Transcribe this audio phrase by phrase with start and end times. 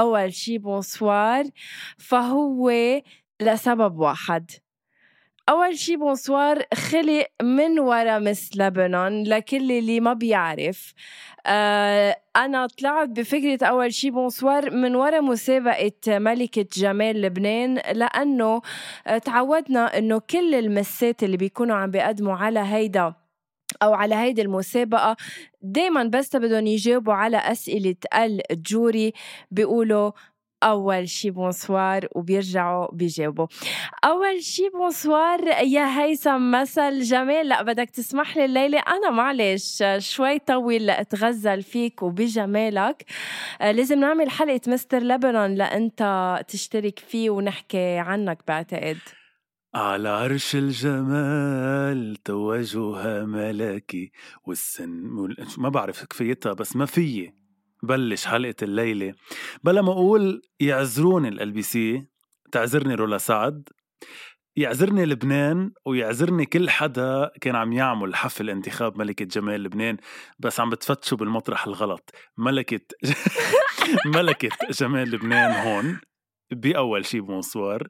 [0.00, 1.44] أول شي bonsoir
[1.98, 2.72] فهو
[3.40, 4.50] لسبب واحد.
[5.48, 10.94] أول شي bonsoir خلق من ورا Miss لبنان لكل اللي ما بيعرف.
[11.46, 18.62] آه أنا طلعت بفكرة أول شي bonsoir من ورا مسابقة ملكة جمال لبنان لأنه
[19.24, 23.14] تعودنا إنه كل المسات اللي بيكونوا عم بيقدموا على هيدا
[23.82, 25.16] أو على هيدي المسابقة
[25.62, 27.96] دايما بس بدهم يجاوبوا على أسئلة
[28.50, 29.12] ال jury
[29.50, 30.12] بيقولوا
[30.62, 33.46] أول شي bonsoir وبيرجعوا بيجاوبوا.
[34.04, 40.38] أول شي bonsoir يا هيثم مثل جمال لا بدك تسمح لي الليلة؟ أنا معلش شوي
[40.38, 43.04] طول أتغزل فيك وبجمالك.
[43.60, 48.98] لازم نعمل حلقة مستر لبنان لأنت تشترك فيه ونحكي عنك بعتقد.
[49.74, 54.10] على عرش الجمال توجها ملكي
[54.46, 57.34] والسن وال- ما بعرف كفيتها بس ما فيي
[57.82, 59.14] بلش حلقة الليلة.
[59.64, 62.06] بلا ما أقول يعذروني LBC
[62.52, 63.68] تعذرني رولا سعد
[64.56, 69.96] يعذرني لبنان ويعذرني كل حدا كان عم يعمل حفل انتخاب ملكة جمال لبنان
[70.38, 72.10] بس عم بتفتشوا بالمطرح الغلط.
[72.38, 72.80] ملكة
[74.16, 76.00] ملكة جمال لبنان هون
[76.52, 77.88] بأول شي bonsoir.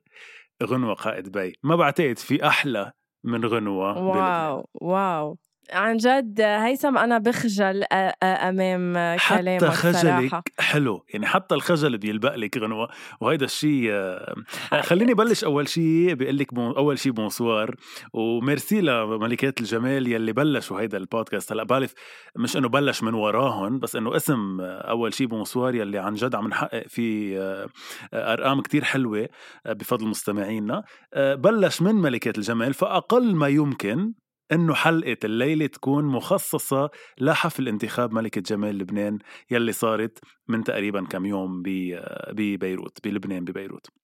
[0.62, 2.92] غنوة قائد بيه ما بعتقد في أحلى
[3.24, 3.98] من غنوة.
[3.98, 5.38] واو واو
[5.72, 7.84] عن جد هيثم أنا بخجل
[8.22, 8.92] أمام
[9.28, 10.42] كلامك حتى خجلك صراحة.
[10.60, 11.04] حلو.
[11.08, 12.88] يعني حتى الخجل بيلبق لك غنوة.
[13.20, 14.34] وهيدا الشيء آه،
[14.80, 17.74] خليني بلش أول شيء بقول لك أول شيء bonsoir.
[18.12, 21.52] و merci لملكات الجمال يلي بلشوا هيدا البودكاست.
[21.52, 21.94] هلأ بعرف
[22.36, 26.34] مش إنه بلش من وراهم بس إنه اسم آه، أول شيء bonsoir يلي عن جد
[26.34, 27.66] عم نحقق فيه آه،
[28.14, 29.28] آه، أرقام كتير حلوة
[29.66, 30.82] آه، بفضل مستمعينا.
[31.14, 34.12] آه، بلش من ملكات الجمال فأقل ما يمكن
[34.52, 36.90] إنه حلقة الليلة تكون مخصصة
[37.20, 39.18] لحفل انتخاب ملكة جمال لبنان
[39.50, 40.18] يلي صارت
[40.48, 42.00] من تقريبا كم يوم ب-
[42.32, 43.99] ببيروت بلبنان ببيروت.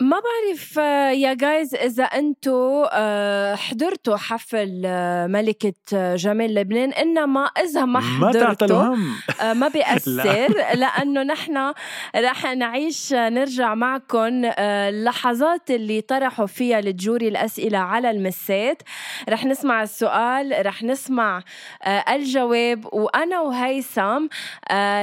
[0.00, 6.92] ما بعرف آه، يا جايز إذا أنتو آه، حضرتوا حفل آه، ملكة جمال لبنان.
[6.92, 8.96] إنما إذا ما ما حضرتوا
[9.40, 11.72] آه، ما بيأثر لأنه نحن
[12.16, 18.82] رح نعيش نرجع معكم اللحظات اللي طرحوا فيها الجوري الأسئلة على المسات.
[19.28, 21.42] رح نسمع السؤال رح نسمع
[21.86, 22.86] الجواب.
[22.92, 24.26] وأنا وهيثم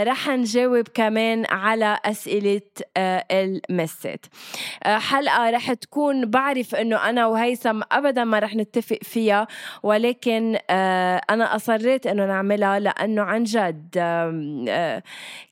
[0.04, 2.62] رح نجاوب كمان على أسئلة
[2.98, 4.26] آه، المسات.
[4.86, 9.48] حلقة رح تكون بعرف إنه أنا وهيثم ابدا ما رح نتفق فيها
[9.84, 15.04] ولكن آه، أنا أصريت إنه نعملها لأنه عن جد آه،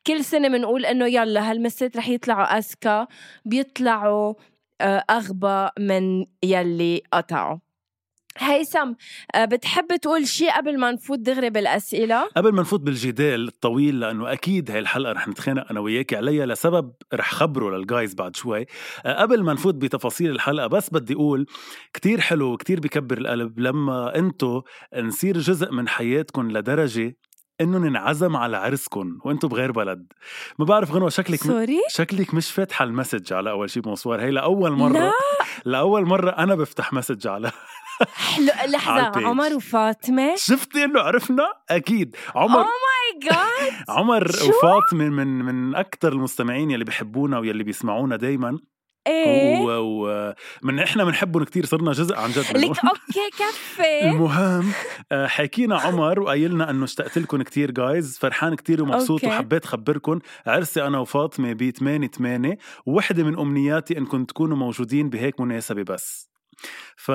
[0.07, 3.06] كل سنة بنقول إنه يلا هالمسات رح يطلعوا أذكى
[3.45, 4.33] بيطلعوا
[4.81, 7.57] آه، أغبى من يلي قطعوا.
[8.38, 8.94] هيثم
[9.35, 14.33] آه، بتحب تقول شيء قبل ما نفوت دغري بالأسئلة؟ قبل ما نفوت بالجدال الطويل لأنه
[14.33, 18.65] أكيد هاي الحلقة رح نتخانق أنا وياكي عليها لسبب رح خبره للجايز بعد شوي
[19.06, 21.45] أه، قبل ما نفوت بتفاصيل الحلقة بس بدي أقول
[21.94, 24.62] كتير حلو وكتير بكبر القلب لما أنتو
[24.95, 27.15] نصير جزء من حياتكم لدرجة
[27.62, 30.13] انه ننعزم على عرسكم وأنتو بغير بلد
[30.59, 31.50] ما بعرف غنوة شكلك م...
[31.50, 35.12] sorry؟ شكلك مش فاتحة ال message على أول شيء bonsoir هي لأول مرة لا
[35.65, 37.51] لأول مرة أنا بفتح message على
[38.16, 39.28] حلو لحظة.
[39.28, 42.16] عمر وفاطمة؟ شفتي إنه عرفنا؟ أكيد.
[42.36, 43.74] عمر Oh my god.
[43.98, 48.60] عمر شو؟ وفاطمة من من أكثر المستمعين يلي بحبونا ويلي بيسمعونا دائما
[49.07, 49.60] إيه.
[49.80, 52.57] ومن إحنا بنحبهم كتير صرنا جزء عن جد.
[52.57, 54.01] لك okay كفي.
[54.12, 54.72] المهم
[55.12, 59.27] آه، حكينا عمر وقايلنا إنه اشتقت لكم كثير جايز فرحان كتير ومبسوط okay.
[59.28, 60.19] وحبيت خبركم.
[60.48, 66.32] عرسي أنا وفاطمة ب 8 8 ووحده من أمنياتي إنكم تكونوا موجودين بهيك مناسبة بس.
[66.97, 67.11] ف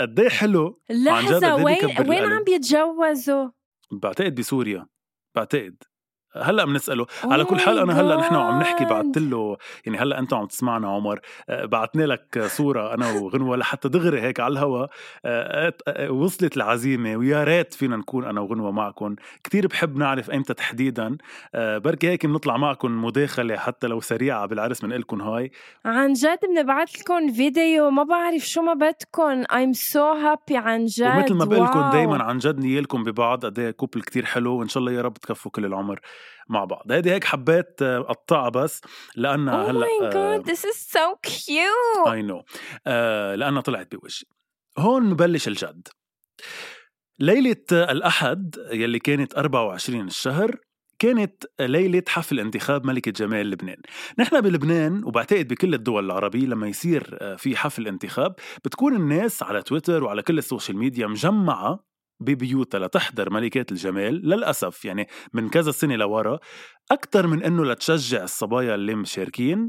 [0.00, 0.94] قد إيه حلو قد
[1.48, 2.32] إيه وين وين.
[2.32, 3.50] عم بيتجوزوا؟
[3.92, 4.86] بعتقد بسوريا
[5.36, 5.76] بعتقد
[6.36, 8.84] هلأ بنساله Oh على كل حال my أنا هلأ نحن وعم نحكي.
[8.84, 9.56] بعثت له
[9.86, 11.20] يعني هلأ أنتم عم تسمعنا عمر.
[11.48, 14.86] آه، بعتنا لك صورة أنا وغنوة لحتى دغري هيك على الهوا.
[15.24, 20.54] آه، آه، وصلت العزيمة ويا ريت فينا نكون أنا وغنوة معكم كتير بحب نعرف ايمتى
[20.54, 21.16] تحديدا.
[21.54, 25.50] بركي هيك بنطلع معكم مداخلة حتى لو سريعة بالعرس بنقلكم هاي.
[25.84, 31.06] عن جد بنبعث لكم فيديو ما بعرف شو ما بدكم I'm so happy عن جد.
[31.06, 31.90] ومثل ما بقول لكم.
[31.90, 33.46] دائما عن جد نيالكم ببعض.
[33.46, 36.00] قد couple كتير حلو وإن شاء الله يا رب تكفوا كل العمر.
[36.48, 36.92] مع بعض.
[36.92, 38.80] هيدي هيك حبيت آه، أقطعها بس
[39.16, 42.08] لأنها هلأ oh my god this is so cute.
[42.10, 42.44] اي no
[42.86, 44.24] آه لأنها طلعت بوجهي.
[44.78, 45.88] هون مبلش الجد.
[47.18, 50.56] ليلة الأحد يلي كانت 24 الشهر
[50.98, 53.76] كانت ليلة حفل انتخاب ملكة جمال لبنان.
[54.18, 58.34] نحن بلبنان وبعتقد بكل الدول العربية لما يصير آه، في حفل انتخاب
[58.64, 61.91] بتكون الناس على تويتر وعلى كل ال social media مجمعة
[62.22, 66.38] ببيوتها لتحضر ملكات الجمال للأسف يعني من كذا سنة لورا
[66.90, 69.68] أكثر من أنه لتشجع الصبايا اللي مشاركين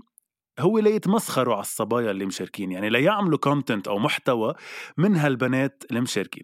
[0.60, 4.54] هو ليتمسخروا على الصبايا اللي مشاركين يعني ليعملوا content أو محتوى
[4.98, 6.44] من هالبنات اللي مشاركين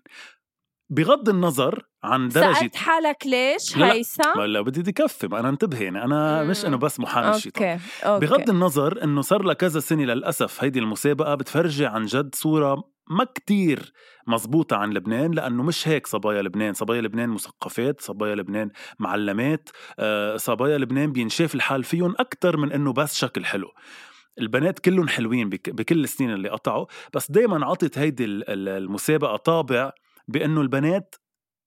[0.90, 3.94] بغض النظر عن درجة سألت حالك ليش لا، لا.
[3.94, 6.66] هيثم؟ ما لو بدي تكفي ما أنا انتبه يعني أنا مش مم.
[6.66, 11.36] إنه بس محامي الشيطان okay بغض النظر إنه صار لها كذا سنة للأسف هيدي المسابقة
[11.36, 13.94] بتفرجي عن جد صورة ما كتير
[14.28, 16.74] مزبوطة عن لبنان لأنه مش هيك صبايا لبنان.
[16.74, 18.70] صبايا لبنان مثقفات صبايا لبنان
[19.00, 19.70] معلمات
[20.00, 23.68] آه، صبايا لبنان بينشاف الحال فيهم أكتر من أنه بس شكل حلو.
[24.40, 29.36] البنات كلهم حلوين بك- بكل السنين اللي قطعوا بس دايما عطت هيدي ال- ال- المسابقة
[29.38, 29.92] طابع
[30.28, 31.16] بأنه البنات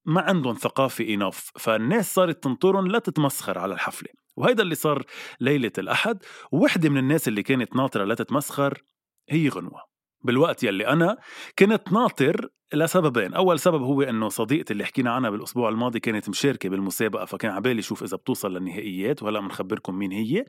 [0.05, 4.09] ما عندهم ثقافة إناف فالناس صارت تنطرهم لا تتمسخر على الحفلة.
[4.35, 5.03] وهيدا اللي صار
[5.41, 6.17] ليلة الأحد.
[6.51, 8.83] ووحدة من الناس اللي كانت ناطرة لا تتمسخر
[9.29, 9.92] هي غنوة.
[10.23, 11.17] بالوقت يلي أنا
[11.59, 13.33] كنت ناطر لسببين.
[13.33, 17.81] أول سبب هو أنه صديقتي اللي حكينا عنها بالأسبوع الماضي كانت مشاركة بالمسابقة فكان عبالي
[17.81, 20.45] شوف إذا بتوصل للنهائيات وهلأ بنخبركم مين هي.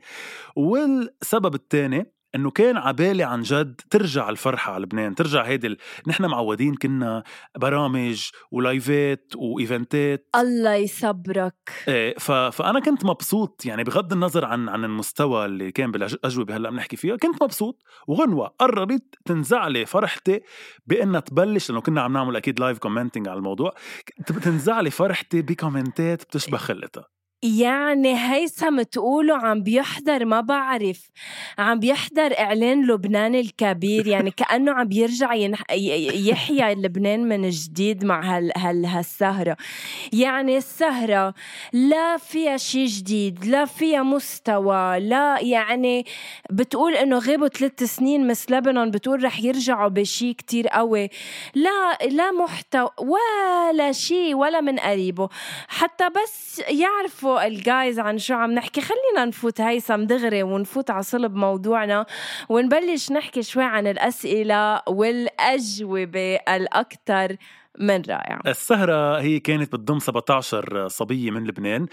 [0.55, 5.77] والسبب الثاني إنه كان عبالي عن جد ترجع الفرحة على لبنان ترجع هيدي ال...
[6.07, 7.23] نحن معودين كنا
[7.57, 10.29] برامج ولايفات وإيفنتات.
[10.35, 11.71] الله يصبرك.
[11.87, 12.31] إيه ف...
[12.31, 17.15] فأنا كنت مبسوط يعني بغض النظر عن عن المستوى اللي كان بالأجوبة هلأ بنحكي فيها
[17.15, 17.83] كنت مبسوط.
[18.07, 20.41] وغنوة قررت تنزعلي فرحتي
[20.87, 23.73] بإنها تبلش لأنه كنا عم نعمل أكيد live commenting على الموضوع
[24.43, 27.14] تنزعلي فرحتي ب comment ات بتشبه خلتها
[27.45, 31.09] يعني هيثم تقولوا عم بيحضر ما بعرف.
[31.57, 35.61] عم بيحضر إعلان لبنان الكبير يعني كأنه عم بيرجع ينح...
[35.71, 38.51] ي- يحيى لبنان من جديد مع هال...
[38.57, 38.85] هال...
[38.85, 39.57] هالسهرة.
[40.13, 41.33] يعني السهرة
[41.73, 46.05] لا فيها شيء جديد لا فيها مستوى لا يعني
[46.51, 51.09] بتقول إنه غابوا ثلاث سنين مس لبنان بتقول رح يرجعوا بشيء كتير قوي.
[51.55, 55.29] لا لا محتوى ولا شيء ولا من قريبه.
[55.67, 58.81] حتى بس يعرفوا الجايز عن شو عم نحكي.
[58.81, 62.05] خلينا نفوت هيثم دغري ونفوت على صلب موضوعنا.
[62.49, 67.37] ونبلش نحكي شوي عن الأسئلة والأجوبة الأكثر
[67.79, 71.87] من رائعة السهرة هي كانت بتضم 17 صبية من لبنان.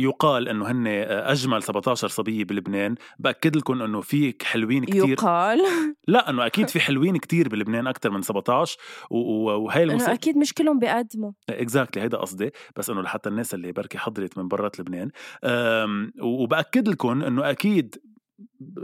[0.00, 2.94] يقال إنه هن أجمل 17 صبية بلبنان.
[3.18, 5.08] بأكد لكم إنه في حلوين كتير.
[5.08, 5.58] يقال.
[6.08, 8.76] لا إنه أكيد في حلوين كتير بلبنان أكثر من 17
[9.10, 11.32] و- و- وهي إنه المسابقه أكيد مش كلهم بيقدموا.
[11.50, 12.50] exactly هيدا قصدي.
[12.76, 15.10] بس إنه لحتى الناس اللي بركي حضرت من برات لبنان.
[16.22, 17.94] وبأكد لكم إنه أكيد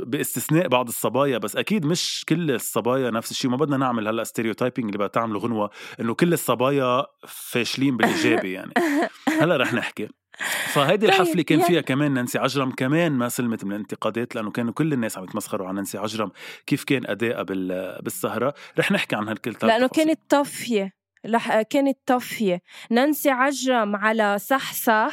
[0.07, 4.95] باستثناء بعض الصبايا بس أكيد مش كل الصبايا نفس الشيء ما بدنا نعمل هلأ stereotyping
[4.95, 5.71] اللي بتعمله غنوة
[6.01, 8.73] إنه كل الصبايا فاشلين بالإيجابي يعني.
[9.41, 10.09] هلأ رح نحكي.
[10.73, 14.73] فهيدي طيب، الحفلة كان فيها كمان نانسي عجرم كمان ما سلمت من الانتقادات لأنه كانوا
[14.73, 16.31] كل الناس عم يتمسخروا عن نانسي عجرم
[16.67, 18.55] كيف كان أدائها بال- بالسهرة.
[18.79, 20.93] رح نحكي عن هالكل لأنه كانت طفيه
[21.25, 21.63] لح...
[21.63, 25.13] كانت طفيه نانسي عجرم على صحصح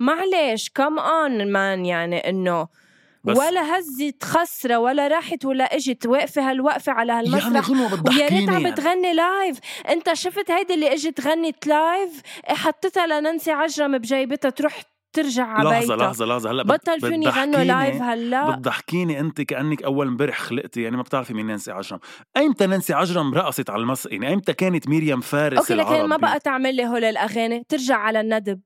[0.00, 2.68] معلش come on man يعني إنه
[3.26, 7.70] بس- ولا هزت خصرة ولا راحت ولا اجت واقفة هالوقفة على يعني هالمسرح.
[7.70, 8.70] ويا ريت عم يعني.
[8.70, 14.82] بتغني live انت شفت هيدي اللي اجت غنت لايف حطيتها لنانسي عجرم بجيبتها تروح
[15.18, 15.96] وترجع على لحظة بيتها.
[16.06, 16.50] لحظة لحظة.
[16.50, 18.50] هلأ بطل فيهم يغنوا لايف هلا.
[18.50, 21.98] بتضحكيني أنت كأنك أول امبارح خلقتي يعني ما بتعرفي مين نانسي عجرم.
[22.36, 26.40] أيمتى نانسي عجرم رقصت على المسرح يعني أيمتى كانت مريم فارس أوكي لكن ما؟ بقى
[26.40, 28.60] تعمل لي هول الأغاني ترجع على الندب.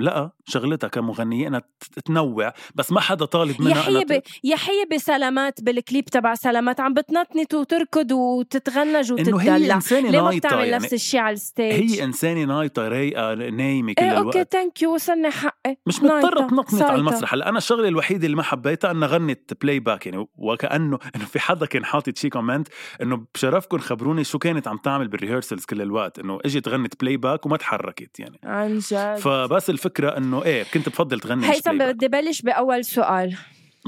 [0.00, 4.56] لا شغلتها كمغنية ت- تنوع بس ما حدا طالب يا منها إنها حيبة ت- يا
[4.56, 9.74] حيبة سلامات بالكليب تبع سلامات عم بتنطنط وتركض وتتغنج إنه هي وتتدلع.
[9.74, 14.04] إنسانة ليه ما بتعمل يعني؟ نفس الشيء على الستيج؟ هي إنسانة نايطة رايقة نايمة كل
[14.04, 14.36] إيه الوقت.
[14.36, 15.76] أوكي ثانك يو وصلني حقي.
[15.86, 16.94] مش مضطرة نايطة، تنطنط على.
[16.98, 17.34] المسرح.
[17.34, 21.66] هلأ أنا الشغلة الوحيدة اللي ما حبيتها إنها غنت playback يعني وكأنه إنه في حدا
[21.66, 22.68] كان حاطط شي comment
[23.02, 27.46] إنه بشرفكم خبروني شو كانت عم تعمل بال rehearsals كل الوقت إنه إجت غنت playback
[27.46, 28.40] وما تحركت يعني.
[28.44, 29.18] عن جد.
[29.48, 31.78] فبس الفكرة إنه إيه كنت بفضل تغني هيثم.
[31.78, 33.36] بدي بلش بأول سؤال.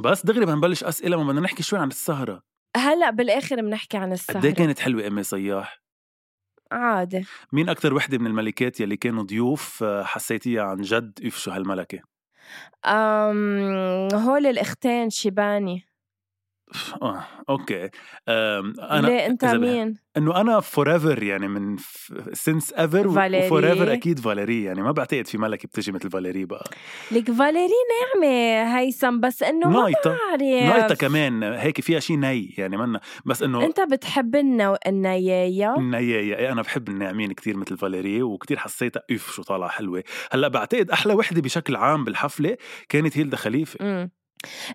[0.04, 2.42] بس دغري بدنا نبلش أسئلة ما بدنا نحكي شوي عن السهرة.
[2.76, 5.80] هلأ بالآخر بنحكي عن قد إيه السهرة كانت حلوة إيمي صياح؟
[6.72, 11.50] عادي مين أكثر وحدة من الملكات يلي كانوا ضيوف آه، حسيتيها عن جد اف شو
[11.50, 12.00] هالملكة؟
[12.84, 15.86] أم هول الأختين شيباني.
[17.02, 17.90] آه، أوكي.
[18.28, 21.76] أنا ليه؟ بح- مين؟ إنه أنا forever يعني من
[22.32, 23.08] since ever.
[23.08, 26.70] و forever أكيد فاليري يعني ما بعتقد في ملكة بتجي مثل فاليري بقى.
[27.12, 30.42] لك فاليري ناعمة هيثم بس إنه ما بعرف.
[30.42, 34.76] نايتا كمان هيك فيها شيء ني يعني منا بس إنه أنت بتحب النو...
[34.86, 36.36] النياية؟ النياية.
[36.36, 40.02] إيه أنا بحب الناعمين كتير مثل فاليري وكتير حسيتها اف شو طالعة حلوة.
[40.32, 42.56] هلأ بعتقد أحلى وحدة بشكل عام بالحفلة
[42.88, 44.08] كانت هيلدا خليفة.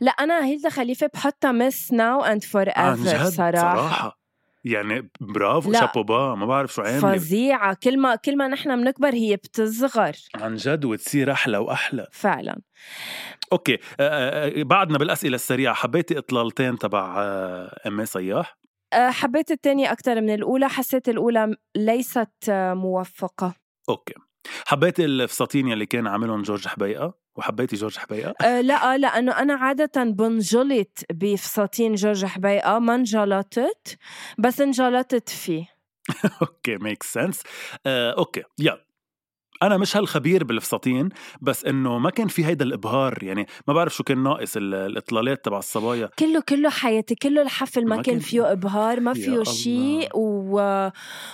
[0.01, 4.21] لا أنا هيلدا خليفة بحطها مس ناو أند فور ايفر صراحة.
[4.65, 5.73] يعني برافو.
[5.73, 7.17] شابوبا ما بعرف شو عاملة.
[7.17, 7.77] فظيعة.
[7.83, 10.15] كل ما كل ما نحن بنكبر هي بتصغر.
[10.35, 12.07] عن جد وتصير أحلى وأحلى.
[12.11, 12.61] فعلا.
[13.51, 13.73] أوكي.
[13.73, 15.73] آه، آه، بعدنا بالأسئلة السريعة.
[15.73, 18.57] حبيتي إطلالتين تبع آه، إيمي صياح؟
[18.93, 20.69] حبيت الثانية أكثر من الأولى.
[20.69, 23.53] حسيت الأولى ليست موفقة.
[23.89, 24.13] أوكي.
[24.65, 30.03] حبيتي الفساتين يلي كان عاملهم جورج حبيقة؟ وحبيتي جورج حبيقه أه لا لأنه أنا عادة
[30.03, 33.97] بنجلط بفساتين جورج حبيقة ما انجلطت
[34.37, 35.65] بس انجلطت فيه.
[36.41, 37.41] أوكي make sense
[37.87, 38.90] أوكي يلا.
[39.61, 41.09] أنا مش هالخبير بالفساتين
[41.41, 45.45] بس إنه ما كان في هيدا الإبهار يعني ما بعرف شو كان ناقص ال- الإطلالات
[45.45, 46.09] تبع الصبايا.
[46.19, 49.43] كله كله حياتي كله الحفل ما, ما كان فيه إبهار ما فيه.
[49.43, 50.89] شيء و...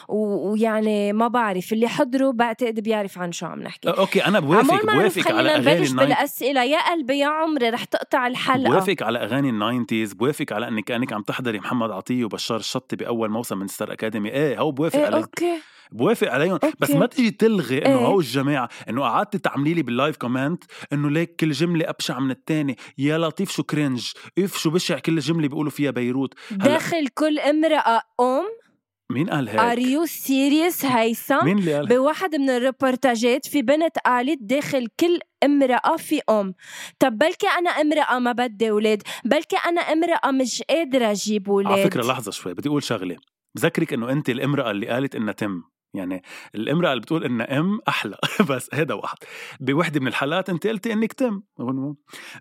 [0.07, 3.89] ويعني ما بعرف اللي حضره بعتقد بيعرف عن شو عم نحكي.
[3.89, 6.63] أوكي أنا بوافق بوافق على أغاني بالأسئلة.
[6.63, 8.69] يا قلبي يا عمري رح تقطع الحلقة.
[8.69, 12.95] بوافق على أغاني ال nineties بوافق على انك كانك عم تحضري محمد عطية وبشار الشطي
[12.95, 14.29] بأول موسم من ستار أكاديمي.
[14.29, 15.17] إيه هو بوافق إيه عليه.
[15.17, 15.53] أوكي.
[15.91, 16.59] بوافق عليهم.
[16.79, 16.99] بس أوكي.
[16.99, 18.05] ما تيجي تلغي إنه إيه.
[18.05, 20.63] هو الجماعة إنه قعدتي تعملي لي باللايف كومنت
[20.93, 24.11] إنه ليك كل جملة أبشع من الثاني يا لطيف شو كرنج.
[24.39, 26.33] إف شو بشع كل جملة بيقولوا فيها بيروت.
[26.51, 28.43] هلا داخل كل امرأة أم.
[29.11, 33.97] مين قال ار هيك يو سيريس هيثم مين اللي قال بواحد من الريبورتاجات في بنت
[34.05, 36.53] قالت داخل كل امرأة في أم.
[36.99, 39.03] طب بلكي أنا امرأة ما بدي أولاد.
[39.25, 41.73] بلكي أنا امرأة مش قادرة أجيب أولاد.
[41.73, 43.15] على فكرة لحظة شوي بدي أقول شغلة.
[43.55, 45.61] بذكرك إنه أنت الامرأة اللي قالت إنها تم.
[45.93, 46.21] يعني
[46.55, 48.17] الامرأة اللي بتقول إنها أم أحلى.
[48.49, 49.17] بس هذا واحد.
[49.59, 51.41] بوحدة من الحالات أنت قلتي إنك تم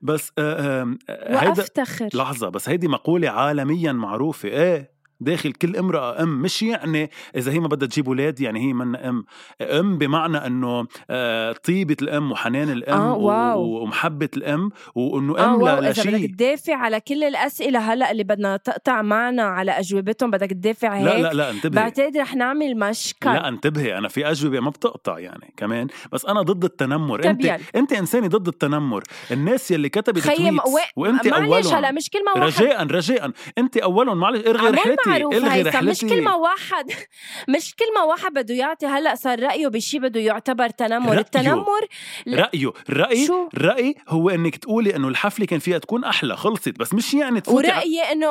[0.02, 2.08] بس آه، آه، هيدا وأفتخر.
[2.14, 4.48] لحظة بس هيدي مقولة عالميا معروفة.
[4.48, 8.72] إيه؟ داخل كل امرأة أم مش يعني إذا هي ما بدها تجيب أولاد يعني هي
[8.72, 9.24] منا أم.
[9.60, 13.82] أم بمعنى أنه آه، طيبة الأم وحنان الأم آه، واو.
[13.82, 15.64] ومحبة الأم وأنه آه أم واو.
[15.66, 20.30] لا إذا بدك شيء تدافع على كل الأسئلة هلأ اللي بدنا تقطع معنا على أجوبتهم
[20.30, 21.82] بدك تدافع هيك؟ لا لا لا انتبهي.
[21.82, 23.30] بعتقد رح نعمل مشكل.
[23.30, 25.86] لا انتبهي أنا في أجوبة ما بتقطع يعني كمان.
[26.12, 27.24] بس أنا ضد التنمر.
[27.30, 27.58] أنت يلا.
[27.76, 29.02] أنت إنسانة ضد التنمر.
[29.30, 31.00] الناس يلي كتبت خيم تويتس و...
[31.02, 33.30] وأنت معلش هلأ مش كلمه واحدة رجاء رجاء.
[33.58, 34.18] أنت أولهم.
[34.18, 35.84] معلش الغي عمول رحلتي معروف الغي هيثم.
[35.86, 36.86] مش كلمة واحد.
[37.56, 38.86] مش كلمة واحد بده يعطي.
[38.86, 41.08] هلأ صار رأيه بشي بده يعتبر تنمر.
[41.10, 41.20] رأيه.
[41.20, 41.86] التنمر
[42.26, 42.42] لا.
[42.42, 42.72] رأيه.
[42.88, 47.14] الراي شو؟ الراي هو إنك تقولي إنه الحفلة كان فيها تكون أحلى خلصت بس مش
[47.14, 48.28] يعني تفوتي ع- ورأيي إنه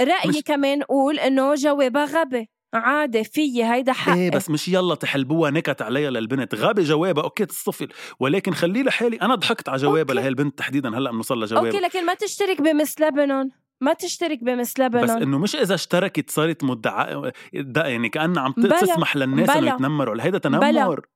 [0.00, 2.48] رأيي مش- كمان قول إنه جوابها غبي.
[2.74, 4.14] عادي في هيدا حقي.
[4.18, 6.54] إيه بس مش يلا تحلبوها نكت عليها للبنت.
[6.54, 7.24] غابة جوابها.
[7.24, 7.88] أوكي تصطفل
[8.20, 9.16] ولكن خليه لحالي.
[9.16, 10.14] أنا ضحكت على جوابها.
[10.14, 10.98] لهي البنت تحديدا.
[10.98, 13.50] هلأ بنوصل أوكي لجوابها لكن ما تشترك بمس لبنان.
[13.80, 17.32] ما تشترك بمس بس لبنان إنه مش إذا اشتركت صارت مدعاة
[17.76, 18.80] يعني كانها عم بلا.
[18.80, 19.74] تسمح للناس إنه بلا.
[19.74, 20.70] يتنمروا هيدا بلا.
[20.70, 21.06] تنمر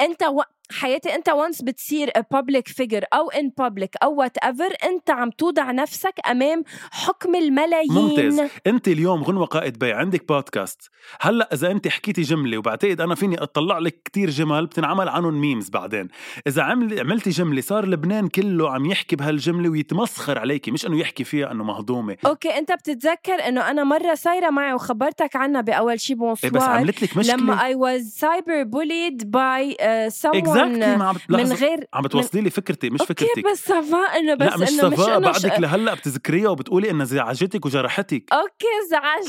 [0.00, 0.42] أنت و...
[0.70, 5.70] حياتي انت وانس بتصير public figure أو in public أو وات ايفر انت عم توضع
[5.70, 7.92] نفسك امام حكم الملايين.
[7.92, 8.40] ممتاز.
[8.66, 10.90] انت اليوم غنوة قائد بيع عندك بودكاست
[11.20, 15.68] هلأ إذا انت حكيتي جملة وبعتقد أنا فيني أطلع لك كتير جمل بتنعمل عنهم ميمز
[15.68, 16.08] بعدين.
[16.46, 21.24] إذا عمل عملتي جملة صار لبنان كله عم يحكي بهالجملة ويتمسخر عليكي مش إنه يحكي
[21.24, 22.16] فيها إنه مهضومة.
[22.26, 26.70] أوكي أنت بتتذكر إنه أنا مرة صايرة معي وخبرتك عنها بأول شي إيه بس بونسوار
[26.70, 27.36] عملت لك مشكلة.
[27.36, 32.40] لما I was cyber bullied by uh, someone اكزاكتلي ما عم من غير عم بتوصلي
[32.40, 33.50] لي فكرتي مش أوكي فكرتك.
[33.52, 35.18] بس سافا انه بس لا مش إنه مش إنه.
[35.18, 38.24] بعدك لهلأ بتذكريها وبتقولي انها زعجتك وجرحتك.
[38.32, 38.66] أوكي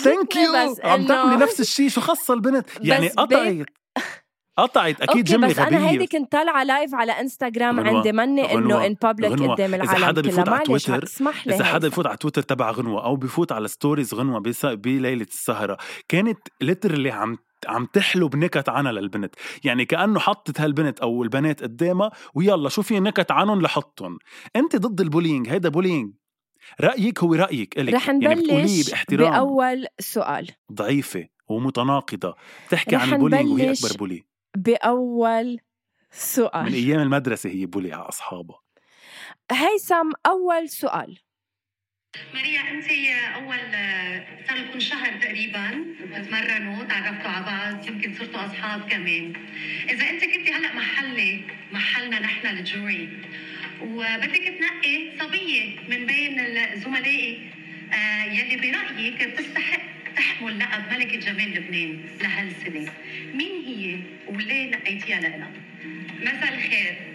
[0.03, 3.65] ثانك زعجتني يو بس عم تعملي نفس الشيء شو خص البنت؟ يعني قطعت.
[4.57, 5.01] قطعت.
[5.01, 8.11] أكيد جملة بس أنا هيدي غبيه كنت طالعة لايف على انستغرام غنوة، عندي.
[8.11, 9.31] مني إنه ان بابليك.
[9.51, 10.33] قدام العالم حدا كلها.
[10.43, 11.87] بفوت على تويتر- اسمح لي إذا حدا.
[11.87, 15.77] يفوت على تويتر تبع غنوة أو بفوت على ستوريز غنوة بليلة السهرة.
[16.09, 19.35] كانت ليترلي عم عم تحلو بنكت عنها للبنت.
[19.63, 24.19] يعني كأنه حطت هالبنت أو البنات قدامها ويلا شو في نكت عنهم لحطهم.
[24.55, 26.13] أنت ضد ال bullying هيدا bullying.
[26.81, 27.93] رأيك هو رأيك إلك.
[27.93, 29.31] رح يعني نبلش باحترام.
[29.31, 30.51] بأول سؤال.
[30.71, 32.35] ضعيفة ومتناقضة.
[32.67, 34.23] بتحكي عن ال bullying وهي أكبر bully.
[34.57, 35.57] بأول من
[36.11, 38.59] سؤال أيام المدرسة هي bully على أصحابها.
[39.51, 41.19] هيثم أول سؤال.
[42.33, 42.85] ماريا أنت
[43.35, 43.59] أول
[44.47, 49.33] صار لكم شهر تقريبا بتتمرنوا تعرفتوا على بعض يمكن صرتوا أصحاب كمان.
[49.89, 51.41] إذا أنت كنتي هلأ محلي
[51.71, 53.09] محلنا نحن الجوري.
[53.81, 56.35] وبدك تنقي صبية من بين
[56.75, 57.39] زملائي
[57.93, 59.81] آه، يلي برأيك بتستحق
[60.15, 62.91] تحمل لقب ملكة جمال لبنان لهالسنة.
[63.33, 65.51] مين هي وليه نقيتيها لنا؟
[66.21, 66.95] مساء الخير.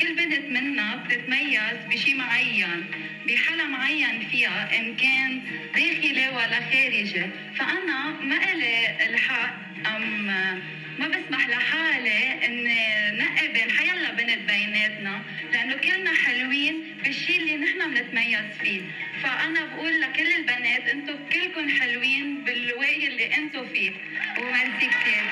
[0.00, 2.84] كل بنت منا بتتميز بشي معين
[3.26, 5.42] بحالة معين فيها إن كان
[5.74, 7.26] داخلي ولا خارجي
[7.56, 9.54] فأنا ما إلي الحق
[9.96, 10.58] أم آه،
[10.98, 17.94] ما بسمح لحالي إني نقي بين حيلا بنت بيناتنا لأنه كلنا حلوين بالشي اللي نحن
[17.94, 18.80] بنتميز فيه.
[19.22, 23.90] فأنا بقول لكل البنات أنتم كلكم حلوين بالواقي اللي أنتم فيه.
[24.38, 25.24] وميرسي كتير.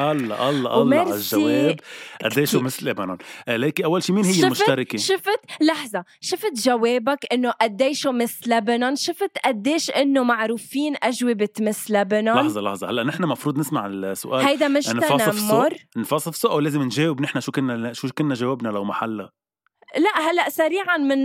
[0.00, 1.80] الله الله الله على الجواب.
[2.24, 2.54] قديش.
[2.54, 6.04] مثل لبنان آه، ليكي أول شيء مين هي شفت؟ المشتركة؟ شفت؟ لحظة.
[6.20, 12.90] شفت جوابك إنه قديش مس لبنان؟ شفت قديش إنه معروفين أجوبة مس لبنان؟ لحظة لحظة.
[12.90, 14.46] هلأ نحن مفروض نسمع السؤال.
[14.46, 15.76] هيدا مش تنمر.
[16.44, 17.20] أو لازم نجاوب.
[17.20, 19.30] نحن شو كنا شو كنا جاوبنا لو محلها
[19.98, 21.24] لا هلا سريعا من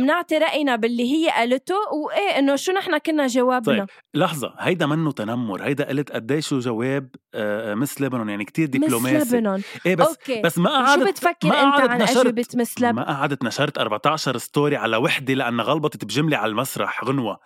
[0.00, 1.74] منعطي رأينا باللي هي قالته
[2.04, 3.78] وإيه إنه شو نحن كنا جوابنا.
[3.78, 8.74] طيب لحظة هيدا منه تنمر هيدا قلت قديش جواب آه، مس لبنان يعني كتير مس
[8.76, 9.36] دبلوماسي.
[9.36, 9.62] لبنان.
[9.86, 10.42] إيه بس أوكي.
[10.42, 13.78] بس ما شو قعدت بتفكر ما أنت عن نشرت- أجوبة مس لبنان ما قعدت نشرت
[13.78, 17.38] 14 story على وحدة لانها غلبطت بجملة على المسرح غنوة.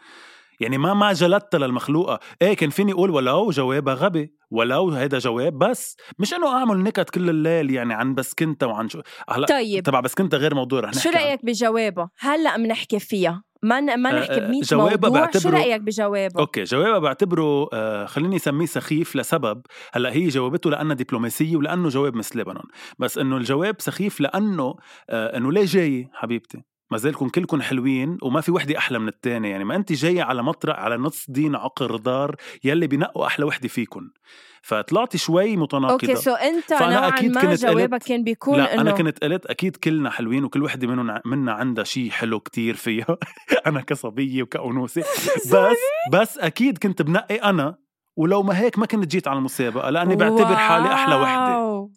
[0.63, 2.19] يعني ما ما جلدتها للمخلوقة.
[2.43, 5.97] إيه كان فيني أقول ولو جوابها غبي ولو هيدا جواب بس.
[6.19, 9.01] مش إنه أعمل نكت كل الليل يعني عن بسكنتا وعن شو.
[9.31, 9.83] هلا طيب.
[9.85, 13.43] تبع بسكنتا غير موضوع رح شو نحكي عن- رأيك بجوابه؟ هلأ بنحكي فيها.
[13.65, 15.31] ما ن- ما آه، نحكي آه، ب 100 جوابها موضوع.
[15.31, 19.63] شو بعتبره- رأيك بجوابه؟ أوكي جوابها بعتبره آه خليني أسميه سخيف لسبب.
[19.93, 22.65] هلأ هي جاوبته لأنها دبلوماسية ولأنه جواب مثل لبنان.
[22.99, 24.75] بس إنه الجواب سخيف لأنه
[25.11, 29.51] آه إنه ليه جاي حبيبتي؟ ما زالكم كلكم حلوين وما في وحدة أحلى من الثانية
[29.51, 33.69] يعني ما أنت جاية على مطرح على نص دين عقر دار يلي بينقوا أحلى وحدة
[33.69, 34.11] فيكم
[34.63, 35.93] فطلعتي شوي متناقضة.
[35.93, 38.91] أوكي so أنت فأنا نوعا أكيد ما كنت جوابك قلت- كان بيكون لا انه أنا
[38.91, 43.17] كنت قلت أكيد كلنا حلوين وكل وحدة منهم منا عندها شيء حلو كتير فيها.
[43.67, 45.01] أنا كصبية وكأنوثة.
[45.53, 45.79] بس
[46.13, 47.75] بس أكيد كنت بنقي أنا
[48.17, 51.89] ولو ما هيك ما كنت جيت على المسابقة لأني بعتبر حالي أحلى وحدة.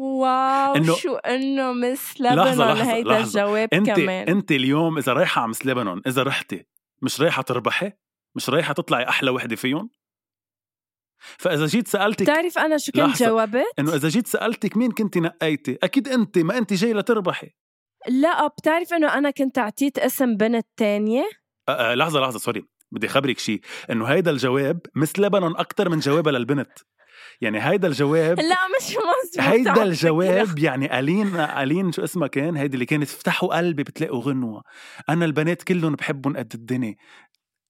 [0.00, 0.74] wow.
[0.74, 3.18] إنه- شو إنه Miss لبنان هيدا.
[3.20, 6.66] الجواب انت كمان انت اليوم إذا رايحة على Miss لبنان إذا رحتي
[7.02, 7.92] مش رايحة تربحي
[8.36, 9.90] مش رايحة تطلعي أحلى وحدة فيهم
[11.38, 13.18] فإذا جيت سالتك بتعرف أنا شو كنت.
[13.22, 17.50] جاوبت؟ إنه إذا جيت سألتك مين كنت نقيتي أكيد انت ما انت جاي لتربحي
[18.08, 21.28] لا بتعرف إنه أنا كنت أعطيت اسم بنت تانية
[21.70, 23.60] لحظة لحظة sorry بدي خبرك شيء
[23.90, 26.72] إنه هيدا الجواب Miss لبنان أكثر من جوابها للبنت
[27.40, 32.74] يعني هيدا الجواب لا مش مزبوط هيدا الجواب يعني ألين ألين شو اسمها كان؟ هيدي
[32.74, 34.62] اللي كانت افتحوا قلبي بتلاقوا غنوة.
[35.08, 36.94] أنا البنات كلهم بحبهم قد الدنيا.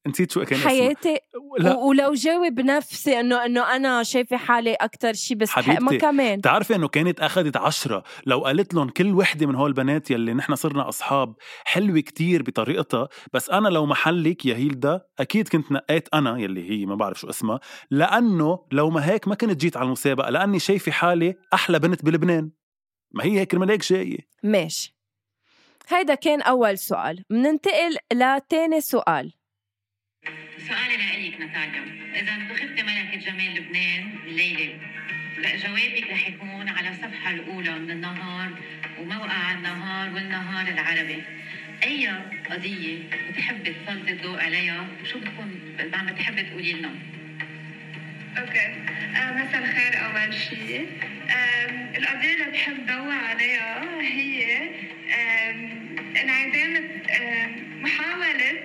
[0.06, 1.18] نسيت شو كان حياتي.
[1.58, 1.76] لا.
[1.76, 6.38] ولو جاوب نفسي انه إنه أنا شايفة حالي أكثر شيء ما حبيبتي، كمان.
[6.38, 8.04] بتعرفي إنه كانت أخذت عشرة.
[8.26, 11.34] لو قالت لهم كل وحدة من هول البنات يلي نحن صرنا أصحاب
[11.64, 16.86] حلوة كتير بطريقتها بس أنا لو محلك يا هيلدا أكيد كنت نقيت أنا يلي هي
[16.86, 17.60] ما بعرف شو اسمها
[17.90, 22.50] لأنه لو ما هيك ما كنت جيت على المسابقة لأني شايفة حالي أحلى بنت بلبنان.
[23.12, 24.18] ما هي هيك هيك جاية.
[24.42, 24.96] ماشي.
[25.88, 27.24] هيدا كان أول سؤال.
[27.30, 29.32] بننتقل لتاني سؤال.
[30.68, 31.85] سؤالي لإلك ناتاليا
[32.20, 34.78] إذا انتخبتي ملكة جمال لبنان الليلة
[35.38, 38.50] جوابك رح يكون على الصفحة الأولى من النهار
[38.98, 41.22] وموقع النهار والنهار العربي.
[41.83, 42.09] أي
[42.50, 42.98] قضية
[43.30, 46.90] بتحبي تسلطي الضوء عليها؟ شو بتكون عم بتحبي تقولي لنا؟
[48.38, 48.59] أوكي.
[49.16, 50.87] آه، مساء الخير أول شيء.
[51.96, 54.59] القضية اللي بحب ضوي عليها هي
[56.22, 56.88] انعدام
[57.83, 58.62] محاولة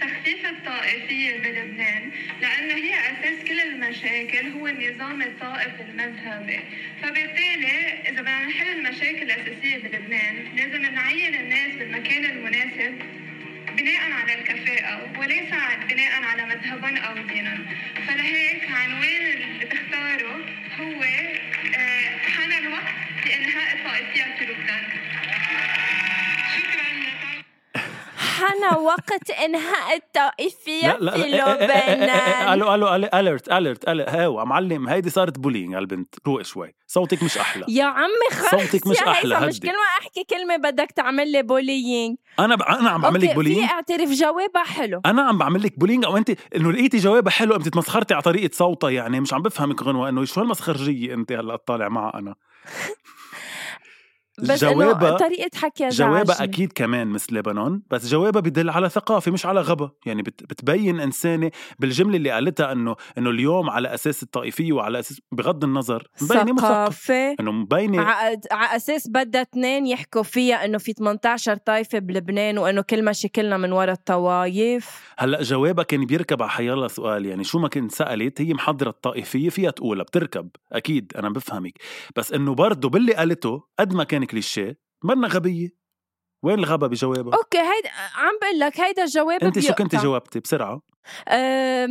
[0.00, 6.60] تخفيف كيف الطائفية بلبنان لأنه هي أساس كل المشاكل هو النظام الطائفي المذهبي.
[7.02, 12.98] فبالتالي إذا بدنا نحل المشاكل الأساسية بلبنان لازم نعين الناس بالمكان المناسب
[13.76, 15.50] بناء على الكفاءة وليس
[15.88, 17.58] بناء على مذهبا أو دينا.
[18.08, 20.44] فلهيك عنوان اللي بختاره
[20.80, 22.94] هو آه، حان الوقت
[23.26, 24.84] لإنهاء الطائفية في لبنان.
[26.56, 26.85] شكرا.
[28.36, 33.88] حان وقت انهاء الطائفية في إيه، إيه، إيه، إيه، إيه، لبنان ألو ألو اليرت اليرت
[33.88, 38.50] هاو معلم هيدي صارت بولينج على البنت روق شوي صوتك مش أحلى يا عمي خلص
[38.50, 39.60] صوتك مش أحلى، مش.
[39.60, 42.62] كل ما احكي كلمة بدك تعمل لي بولينج أنا ب...
[42.62, 46.16] أنا عم بعمل لك بولينج في اعترف جوابها حلو أنا عم بعمل لك بولينج أو
[46.16, 50.08] انت انه لقيتي جوابها حلو قمتي تمسخرتي على طريقه صوتها يعني مش عم بفهمك غنوه
[50.08, 52.34] انه شو هالمسخرجيه انت هلا طالع معها أنا
[54.38, 56.44] بس جوابها طريقة حكيها جوابها.
[56.44, 61.00] أكيد كمان مثل لبنان بس جوابها بدل على ثقافة مش على غبا يعني بت- بتبين
[61.00, 66.60] إنسانة بالجملة اللي قالتها انه إنه اليوم على أساس الطائفية وعلى أساس بغض النظر مثقف.
[66.60, 68.02] ثقافة إنه مبينة.
[68.02, 73.72] على أساس بدها اثنين يحكوا فيها إنه في 18 طائفة بلبنان وإنه كل مشاكلنا من
[73.72, 75.14] وراء الطوايف.
[75.18, 79.48] هلأ جوابها كان بيركب على حيالله سؤال يعني شو ما كنت سألت هي محضرة الطائفية
[79.48, 80.48] فيها تقولها بتركب.
[80.72, 81.72] أكيد أنا بفهمك.
[82.16, 85.68] بس إنه برضه باللي قالته قد ما كان كليشيه منا غبية.
[86.42, 89.72] وين الغبا بجوابها أوكي هيدا عم بقول لك هيدا الجواب أنت شو.
[89.72, 90.80] كنت جاوبتي؟ بسرعة.
[91.28, 91.86] آه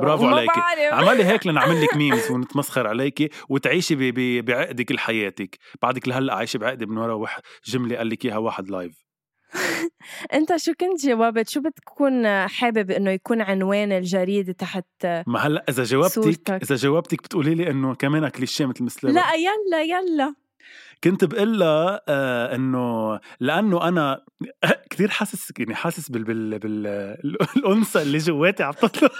[0.00, 0.60] برافو عليكي.
[0.92, 5.58] عمالي هيك لنعمل لك memes ونتمسخر عليكي وتعيشي ب- ب- بعقدك لحياتك.
[5.82, 9.06] بعدك لهلأ عايشه بعقد من ورا وح- جملة قال لك إياها واحد live
[10.34, 14.84] أنت شو كنت جاوبت؟ شو بتكون حابب إنه يكون عنوان الجريدة تحت
[15.26, 16.50] ما هلأ إذا جاوبتك صورتك.
[16.62, 20.34] إذا جاوبتك بتقولي لي إنه كمان كليشيه مثل مسلمة لا يلا يلا.
[21.04, 24.24] كنت بقول لها آه إنه لأنه أنا
[24.90, 26.86] كثير حاسس يعني حاسس بال بال بال
[27.56, 29.08] الأنثى اللي جواتي عم تطلع.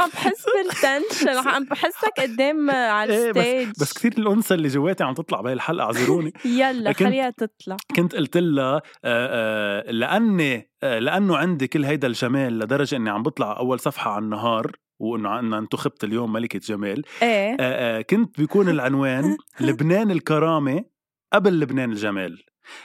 [0.00, 3.68] عم بحس بال tension عم بحسك قدام على إيه، بس ال stage.
[3.80, 6.32] بس كثير الأنثى اللي جواتي عم تطلع بهي الحلقة اعذروني.
[6.44, 7.76] يلا خليها تطلع.
[7.96, 13.56] كنت قلت لها آه، آه، لأني لأنه عندي كل هيدا الجمال لدرجة إني عم بطلع
[13.56, 14.72] أول صفحة على النهار.
[14.98, 17.02] وإنه عنا انتخبت اليوم ملكة جمال.
[17.22, 17.56] إيه.
[17.60, 20.84] آه، آه، كنت بيكون العنوان لبنان الكرامة
[21.32, 22.42] قبل لبنان الجمال.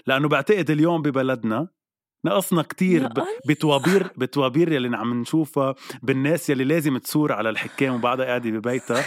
[0.07, 1.67] لأنه بعتقد اليوم ببلدنا
[2.25, 8.25] نقصنا كتير ب- بتوابير بتوابير يلي عم نشوفها بالناس يلي لازم تثور على الحكام وبعدها
[8.25, 9.03] قاعدة ببيتها.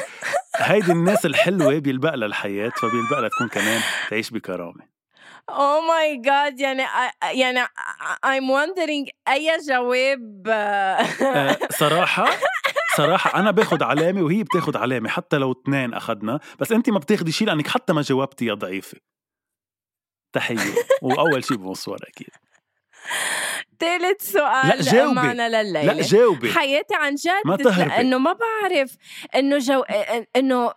[0.57, 4.95] هيدي الناس الحلوة بيلبق لها الحياة فبيلبق لها تكون كمان تعيش بكرامة.
[5.51, 6.83] أو ماي جاد يعني
[7.35, 7.64] يعني
[8.27, 11.59] I'm wondering أي جواب آه،
[12.97, 16.99] صراحة صراحة أنا باخد علامة وهي بتاخد علامة حتى لو اثنين أخدنا بس أنت ما
[16.99, 18.99] بتاخدي شيء لأنك حتى ما جاوبتي يا ضعيفة
[20.33, 22.29] تحية وأول شيء bonsoir أكيد
[23.79, 25.15] ثالث سؤال لا، جاوبي.
[25.15, 27.89] معنا لليلة لا جاوبي حياتي عن جد ما تهربي.
[27.91, 28.97] لأنه ما بعرف
[29.35, 29.81] إنه جو
[30.37, 30.73] إنه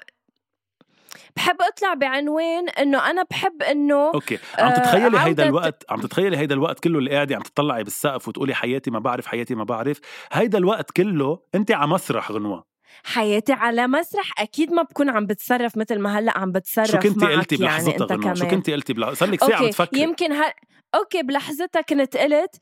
[1.38, 4.38] بحب أطلع بعنوان إنه أنا بحب إنه okay.
[4.58, 8.28] عم آه، تتخيلي هيدا الوقت عم تتخيلي هيدا الوقت كله اللي قاعدة عم تطلعي بالسقف
[8.28, 10.00] وتقولي حياتي ما بعرف حياتي ما بعرف.
[10.32, 12.78] هيدا الوقت كله انت على مسرح غنوة.
[13.04, 17.26] حياتي على مسرح أكيد ما بكون عم بتصرف مثل ما هلأ عم بتصرف شو كنتي
[17.26, 18.47] معك قلتي يعني بلحظتها أنت غنوة؟ شو.
[18.47, 20.54] كنتي قلتي بلحظة صار لك ساعة عم تفكري يمكن ه...
[20.96, 22.56] okay بلحظتها كنت قلت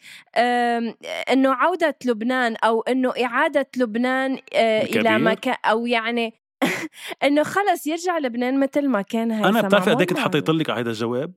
[1.31, 4.83] إنه عودة لبنان أو إنه إعادة لبنان آه،.
[4.83, 6.33] إلى مكان أو يعني
[7.23, 10.19] انه خلص يرجع لبنان مثل ما كان هيثم أنا بتعرفي قد إيه كنت.
[10.19, 11.33] حطيت لك على هيدا الجواب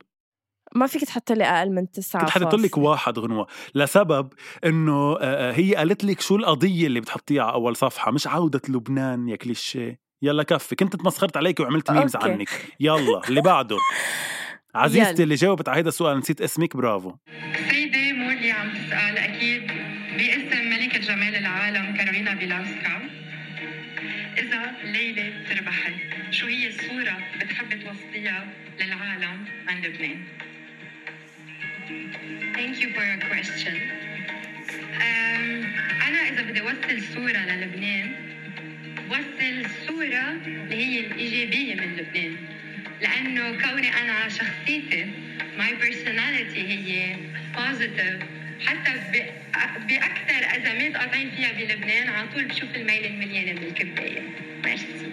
[0.74, 2.78] ما فيك تحط لي أقل من تسعة كنت حطيت لك.
[2.78, 4.32] واحد غنوة لسبب
[4.64, 8.62] إنه آه، آه، هي قالت لك شو القضية اللي بتحطيها على أول صفحة مش عودة
[8.68, 12.30] لبنان يا كليشيه يلا كفي كنت تمسخرت عليك وعملت memes okay.
[12.30, 12.48] عنك
[12.80, 13.76] يلا اللي بعده
[14.74, 15.22] عزيزتي يلا.
[15.22, 17.12] اللي جاوبت على هيدا السؤال نسيت اسمك برافو
[17.54, 19.66] السيدة مولي عم تسأل أكيد
[20.18, 22.98] باسم ملكة جمال العالم كارولينا بيلاسكا
[24.48, 25.92] إذا ليلى تربحت
[26.30, 28.46] شو هي الصورة بتحبي توصليها
[28.80, 30.18] للعالم عن لبنان؟
[32.56, 33.76] Thank you for your question.
[35.02, 35.62] أم،
[36.08, 38.12] أنا إذا بدي أوصل صورة للبنان
[39.10, 42.36] وصل صورة اللي هي الإيجابية من لبنان
[43.02, 45.06] لأنه كوني أنا شخصيتي
[45.58, 47.16] my personality هي
[47.54, 48.22] positive
[48.66, 49.48] حتى ب-
[49.86, 52.08] بأكثر أزمات قاطعين فيها بلبنان.
[52.08, 54.22] على طول بشوف الميل المليانة من الكباية.
[54.64, 55.08] ميرسي.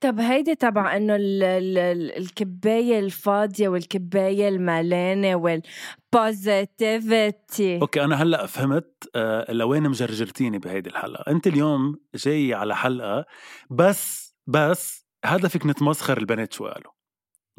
[0.00, 8.22] طب هيدي تبع إنه ال- ال- ال- الكباية الفاضية والكباية الملانة وال positivity okay أنا
[8.22, 13.24] هلأ فهمت آه لوين مجرجرتيني بهيدي الحلقة؟ أنت اليوم جاي على حلقة
[13.70, 16.91] بس بس هدفك نتمسخر البنات شو قالوا.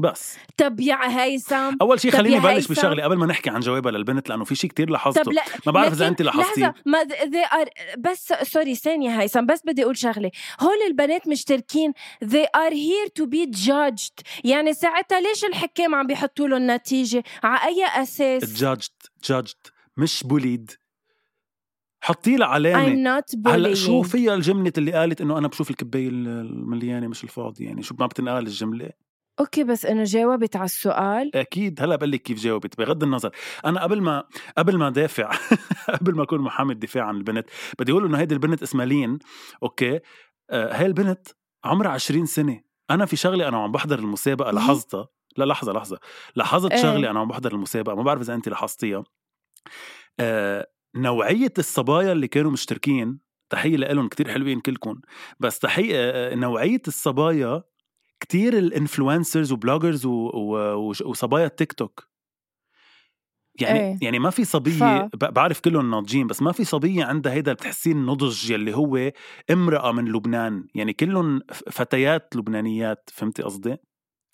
[0.04, 0.38] بس.
[0.58, 2.68] طب يا هيثم أول شيء خليني بلش.
[2.68, 5.32] بشغلة قبل ما نحكي عن جوابها للبنت لأنه في شيء كتير لاحظته.
[5.32, 6.74] لا ما بعرف إذا أنت لاحظتيه.
[6.86, 10.32] ما they are بس sorry ثانية هيثم بس بدي أقول شغلة.
[10.62, 11.94] هول البنات مشتركين
[12.26, 14.24] they are here to be judged.
[14.44, 18.90] يعني ساعتها ليش الحكام عم بيحطوا لهم نتيجة؟ على أي أساس؟ judged
[19.24, 19.56] judged
[19.98, 20.72] مش bullied
[22.02, 27.24] حطي لها علامه هلأ شو فيها الجملة اللي قالت إنه أنا بشوف الكباية المليانة مش
[27.24, 28.90] الفاضية؟ يعني شو ما بتنقال الجملة.
[29.40, 31.36] okay بس أنا جاوبت على السؤال.
[31.36, 31.82] أكيد.
[31.82, 33.32] هلأ بقول لك كيف جاوبت؟ بغض النظر.
[33.66, 34.24] أنا قبل ما
[34.58, 35.32] قبل ما دافع
[36.02, 39.20] قبل ما أكون محامي الدفاع عن البنت بدي أقول إنه هيدي البنت اسمها لين.
[39.64, 40.00] okay؟
[40.50, 41.28] آه هاي البنت
[41.66, 42.62] عمرها 20 سنة.
[42.92, 44.48] أنا في شغله أنا عم بحضر المسابقة.
[44.48, 46.00] إيه؟ لاحظتها؟ لا لحظة لحظة.
[46.36, 46.82] لاحظت إيه.
[46.82, 47.96] شغله أنا عم بحضر المسابقة.
[47.96, 49.04] ما بعرف إذا انت لاحظتيها.
[50.20, 53.20] آه نوعية الصبايا اللي كانوا مشتركين
[53.50, 55.02] تحية لهم كتير حلوين كلكم
[55.40, 57.64] بس تحية آه، نوعية الصبايا
[58.24, 60.06] كتير ال influencers و bloggers
[61.06, 62.08] وصبايا التيك توك.
[63.62, 63.98] يعني إيه.
[64.02, 67.98] يعني ما في صبيه ف- بعرف كلهم ناضجين بس ما في صبيه عندها هيدا بتحسين
[67.98, 69.12] النضج يلي هو
[69.52, 70.68] امرأة من لبنان.
[70.76, 73.78] يعني كلهم فتيات لبنانيات فهمتي قصدي؟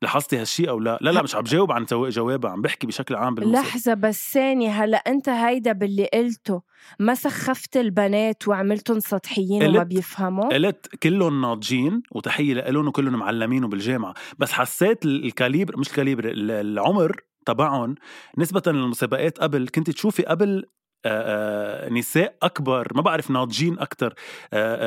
[0.02, 3.16] لاحظتي هالشيء أو لا؟ لا لا مش عم جاوب عن جو- جوابها عم بحكي بشكل
[3.16, 6.62] عام بالموسيقى لحظة بس ثانية هلا أنت هيدا باللي قلته
[7.00, 14.14] ما سخفت البنات وعملتهم سطحيين وما بيفهموا؟ قلت كلهم ناضجين وتحية لهم وكلهم معلمين وبالجامعة
[14.40, 17.96] بس حسيت ال- ال caliber مش ال caliber ال- العمر تبعهم
[18.38, 20.66] نسبة للمسابقات قبل كنت تشوفي قبل
[21.92, 24.14] نساء أكبر ما بعرف ناضجين أكثر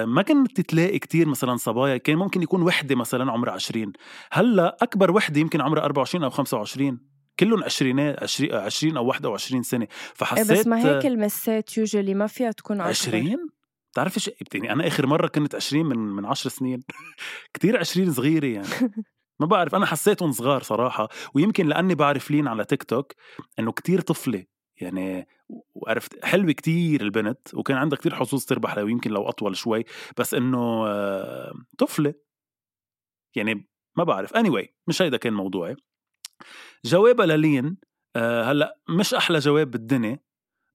[0.04, 3.92] ما كنت تلاقي كتير مثلا صبايا كان ممكن يكون وحدة مثلا عمرها 20
[4.32, 9.82] هلأ أكبر وحدة يمكن عمرها 24 أو 25 كلهم عشرينات 20 20 أو 21 سنة.
[9.82, 13.48] إيه فحسيت بس ما هيك المسات يوجولي ما فيها تكون أكبر 20
[13.92, 16.82] بتعرفي شو؟ يعني أنا آخر مرة كنت 20 من من 10 سنين.
[17.54, 18.66] كتير 20 صغيرة يعني.
[19.40, 21.08] ما بعرف أنا حسيتهم صغار صراحة.
[21.34, 23.12] ويمكن لأني بعرف لين على تيك توك
[23.58, 24.44] إنه كتير طفلة.
[24.82, 25.28] يعني
[25.74, 29.84] وعرفت حلوة كتير البنت وكان عندها كتير حظوظ تربح لو يمكن لو أطول شوي
[30.18, 32.14] بس إنه آه، طفلة.
[33.36, 34.32] يعني ما بعرف.
[34.36, 35.76] Anyway مش هيدا كان موضوعي.
[36.84, 37.76] جوابها للين
[38.16, 40.18] آه، هلأ مش أحلى جواب بالدنيا.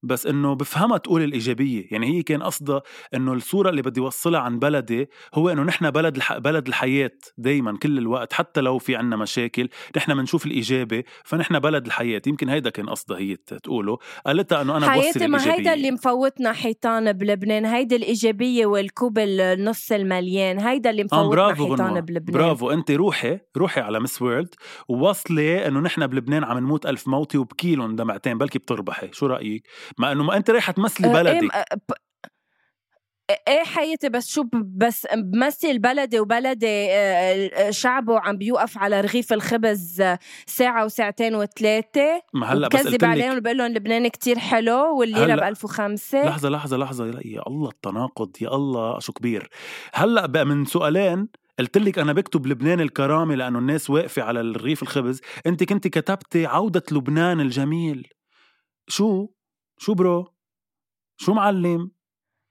[0.02, 1.86] بس إنه بفهمها تقول الإيجابية.
[1.90, 2.82] يعني هي كان قصدها
[3.14, 6.38] إنه الصورة اللي بدي أوصلها عن بلدي هو إنه نحن بلد الح...
[6.38, 11.86] بلد الحياة دائما كل الوقت حتى لو في عنا مشاكل نحن بنشوف الايجابي فنحن بلد
[11.86, 12.22] الحياة.
[12.26, 13.98] يمكن هيدا كان قصدها هي تقوله.
[14.26, 15.58] قالتها إنه أنا بوصل حياتي ما الإيجابية.
[15.58, 21.70] هيدا اللي مفوتنا حيطان بلبنان هيدا الإيجابية والكوب النص المليان هيدا اللي آه مفوتنا برافو
[21.70, 22.00] حيطان غنوة.
[22.00, 22.42] بلبنان.
[22.42, 22.70] برافو.
[22.70, 24.54] انت روحي روحي على مس وورلد
[24.88, 29.08] ووصلي إنه نحن بلبنان عم نموت ألف موتي وبكيلون دمعتين بلكي بتربحي.
[29.12, 34.28] شو رأيك؟ ما إنه ما أنت رايحة تمثلي آه، إيه بلدك آه، إيه حياتي بس
[34.28, 41.34] شو بس بمثل بلدي وبلدي آه، شعبه عم بيوقف على رغيف الخبز آه، ساعة وساعتين
[41.34, 46.24] وثلاثة ما هلأ بس بكذب عليهم بقول لهم لبنان كتير حلو والليرة ب هلأ 1005
[46.26, 49.48] لحظة لحظة لحظة يا- يا الله التناقض يا الله شو كبير.
[49.94, 54.82] هلأ بقى من سؤالين قلت لك أنا بكتب لبنان الكرامة لأنه الناس واقفة على الرغيف
[54.82, 55.20] الخبز.
[55.46, 58.08] أنت كنت كتبتي عودة لبنان الجميل.
[58.88, 59.26] شو؟
[59.78, 60.34] شو برو؟
[61.16, 61.90] شو معلم؟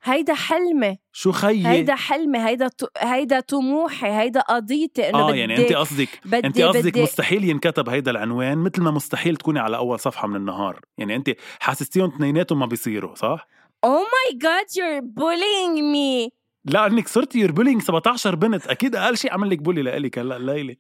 [0.04, 5.58] هيدا حلمي شو خيي؟ هيدا حلمي هيدا هيدا طموحي هيدا قضيتي إنه آه بدي يعني
[5.58, 10.28] انت قصدك انت قصدك مستحيل ينكتب هيدا العنوان مثل ما مستحيل تكوني على أول صفحة
[10.28, 10.80] من النهار.
[10.98, 13.48] يعني انت حاسستيهم اثنيناتهم ما بيصيروا صح؟
[13.86, 16.32] Oh my god you're bullying me.
[16.66, 18.68] لا إنك صرتي you're bullying 17 بنت.
[18.68, 20.76] أكيد أقل شيء عمل لك bully لإلك هلا الليلة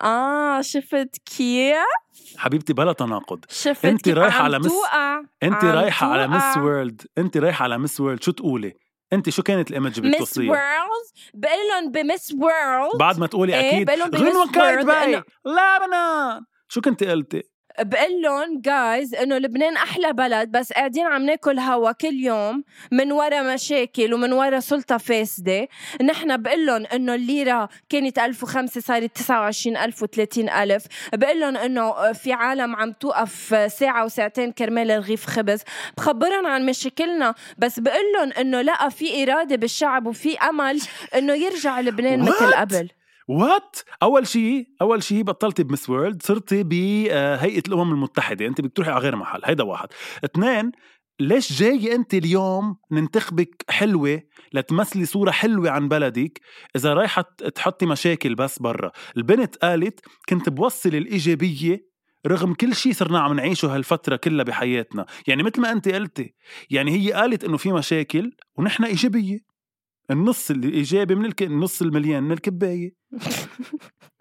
[0.00, 1.76] آه شفت كيف
[2.38, 3.44] حبيبتي بلا تناقض.
[3.48, 4.72] شفت رايحة عم على Miss-
[5.42, 6.56] انت رايحة على Miss.
[6.56, 8.72] World انت رايحة على Miss World شو تقولي؟
[9.12, 10.60] انت شو كانت ال image اللي Miss World
[11.34, 13.86] بقول لهم ب Miss World بعد ما تقولي إيه، أكيد.
[13.86, 15.22] بقول لهم ب Miss باي.
[15.46, 16.42] لبنان.
[16.68, 17.42] شو كنت قلتي؟
[17.78, 23.12] بقول لهم جايز إنه لبنان أحلى بلد بس قاعدين عم ناكل هوا كل يوم من
[23.12, 25.68] ورا مشاكل ومن ورا سلطة فاسدة.
[26.02, 32.76] نحن بقول لهم إنه الليرة كانت 1005 صارت 29000 و30000 بقول لهم إنه في عالم
[32.76, 35.60] عم توقف ساعة وساعتين كرمال رغيف خبز.
[35.96, 40.80] بخبرهم عن مشاكلنا بس بقول لهم إنه لا في إرادة بالشعب وفي أمل
[41.14, 42.52] إنه يرجع لبنان مثل?
[42.54, 42.88] قبل.
[43.30, 48.90] وات أول شيء أول شيء بطلتي بمس وورلد صرتي بهيئه الأمم المتحدة انت بدك تروحي
[48.90, 49.88] على غير محل هيدا واحد.
[50.24, 50.72] اثنين
[51.20, 56.40] ليش جاي انت اليوم ننتخبك حلوة لتمثلي صورة حلوة عن بلدك
[56.76, 57.22] إذا رايحة
[57.54, 61.90] تحطي مشاكل بس برا؟ البنت قالت كنت بوصل الإيجابية
[62.26, 65.06] رغم كل شيء صرنا عم نعيشه هالفترة كلها بحياتنا.
[65.26, 66.34] يعني مثل ما انت قلتي
[66.70, 69.49] يعني هي قالت إنه في مشاكل ونحن إيجابية.
[70.10, 71.42] النص الايجابي من الك...
[71.42, 72.94] النص المليان من الكباية.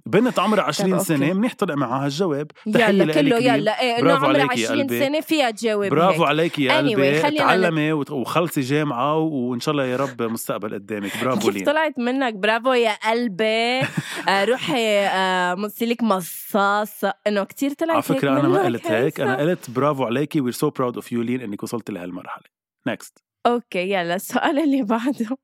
[0.06, 1.06] بنت عمرها 20 أوكي.
[1.06, 2.52] سنة منيح طلع معها الجواب.
[2.66, 3.38] يلا كله.
[3.38, 5.00] يلا إيه إنه برافو عمرها عليكي يا 20 قلبي.
[5.00, 6.30] سنة فيها تجاوب برافو هيك.
[6.30, 7.22] عليكي يا Anyway، قلبي.
[7.22, 11.12] خلينا تعلمي وخلصي جامعة وإن شاء الله يا رب مستقبل قدامك.
[11.22, 13.80] برافو كيف لين طلعت منك؟ برافو يا قلبي.
[14.30, 17.14] آه، روحي آه، لك مصاصة.
[17.28, 19.20] إنه كتير طلعت على فكرة أنا ما قلت هيك.
[19.20, 19.38] أنا.
[19.38, 20.42] قلت برافو عليكي.
[20.42, 22.44] we're so proud of you لين إنك وصلت لهالمرحلة.
[22.88, 25.38] next okay يلا السؤال اللي بعده.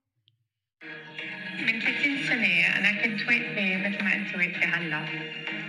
[1.62, 5.06] من 30 سنة أنا كنت واقفة مثل ما أنت واقفة هلا.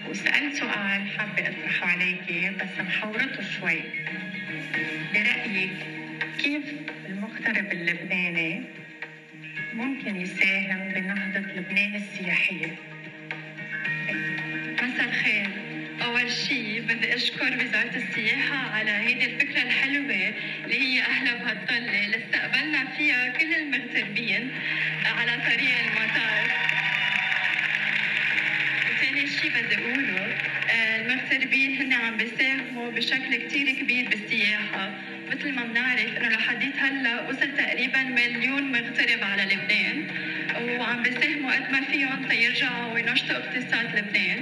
[0.08, 3.80] وسألت سؤال حابة أطرحه عليكي بس محورته شوي.
[5.14, 5.70] برأيك
[6.38, 6.62] كيف
[7.08, 8.62] المغترب اللبناني
[9.74, 12.76] ممكن يساهم بنهضة لبنان السياحية؟
[14.82, 15.65] مساء الخير.
[16.06, 22.16] أول شيء بدي أشكر وزارة السياحة على هيدي الفكرة الحلوة اللي هي أهلا بهالطلة اللي
[22.16, 24.50] استقبلنا فيها كل المغتربين
[25.18, 26.50] على طريق المطار.
[28.90, 30.36] وثاني شيء بدي أقوله
[30.70, 34.90] آه، المغتربين هن عم بيساهموا بشكل كتير كبير بالسياحة.
[35.30, 40.06] مثل ما بنعرف إنه لحديت هلأ وصل تقريبا مليون مغترب على لبنان.
[40.78, 44.40] وعم بيساهموا قد ما فيهم تيرجعوا وينشطوا اقتصاد لبنان.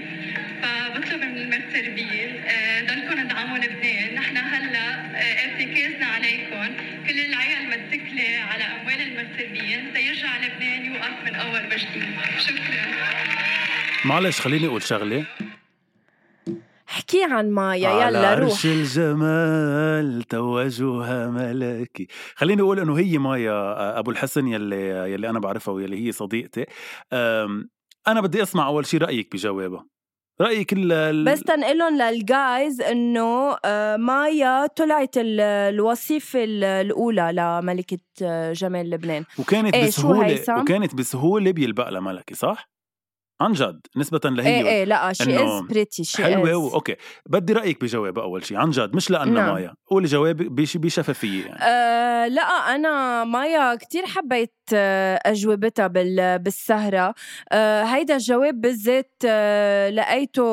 [0.64, 4.14] فبطلب من المغتربين آه، ضلكم ادعموا لبنان.
[4.14, 6.74] نحن هلا آه، ارتكازنا عليكم
[7.08, 12.04] كل العيال متكله على أموال المغتربين تيرجع لبنان يوقف من أول وجديد
[12.38, 12.84] شكرا.
[14.04, 15.24] معلش خليني أقول شغلة.
[16.88, 18.50] احكي عن مايا يلا روح.
[18.50, 22.06] عرش الجمال توجها ملكي.
[22.34, 26.66] خليني أقول إنه هي مايا آه، أبو الحسن يلي يلي أنا بعرفها ويلي هي صديقتي.
[28.08, 29.93] أنا بدي أسمع أول شيء رأيك بجوابها.
[30.40, 37.98] رأيك ال ال- بس تنقلهم للجايز إنه آه، مايا طلعت ال- الوصيفة ال- الأولى لملكة
[38.22, 39.24] آه، جمال لبنان.
[39.38, 42.74] وكانت إيه، بسهولة؟ وكانت بسهولة بيلبق لها ملكي صح؟
[43.40, 46.74] عن جد نسبة لهي إيه إيه لا she is pretty شي حلوة و...
[46.74, 46.96] okay.
[47.26, 49.54] بدي رأيك بجوابها أول شيء عن جد مش لأنه نعم.
[49.54, 49.74] مايا.
[49.86, 50.76] قولي جواب بش...
[50.76, 51.58] بشفافية يعني.
[51.62, 52.42] أه لا
[52.74, 57.14] أنا مايا كتير حبيت أجوبتها بال- بالسهرة.
[57.52, 60.44] أه هيدا الجواب بالذات آه، لقيته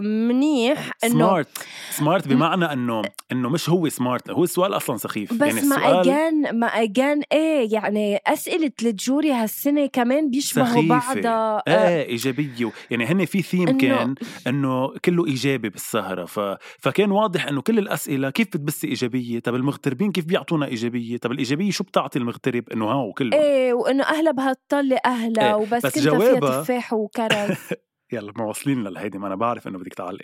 [0.00, 1.48] منيح إنه سمارت
[1.90, 5.32] سمارت بمعنى إنه إنه مش هو smart هو السؤال أصلا سخيف.
[5.34, 10.82] بس يعني ما أجان ما أجان إيه يعني أسئلة ال jury هالسنة كمان بيشبهوا.
[10.88, 11.62] بعضها.
[11.68, 12.70] آه، إيه إيجابية.
[12.90, 14.14] يعني هن في ثيم إنه- كان
[14.46, 16.24] إنه كله إيجابي بالسهرة.
[16.24, 16.40] ف...
[16.78, 21.70] فكان واضح إنه كل الأسئلة كيف بتبثي إيجابية؟ طب المغتربين كيف بيعطونا إيجابية؟ طب الإيجابية
[21.70, 23.36] شو بتعطي المغترب؟ إنه هاو كله.
[23.44, 27.56] إيه وإنه أهلا بهالطله أهلا إيه، وبس بس كنت فيها جوابها- تفاح وكرز.
[28.12, 30.20] يلا ما واصلين لهيدي ما أنا بعرف إنه بدك تعلق.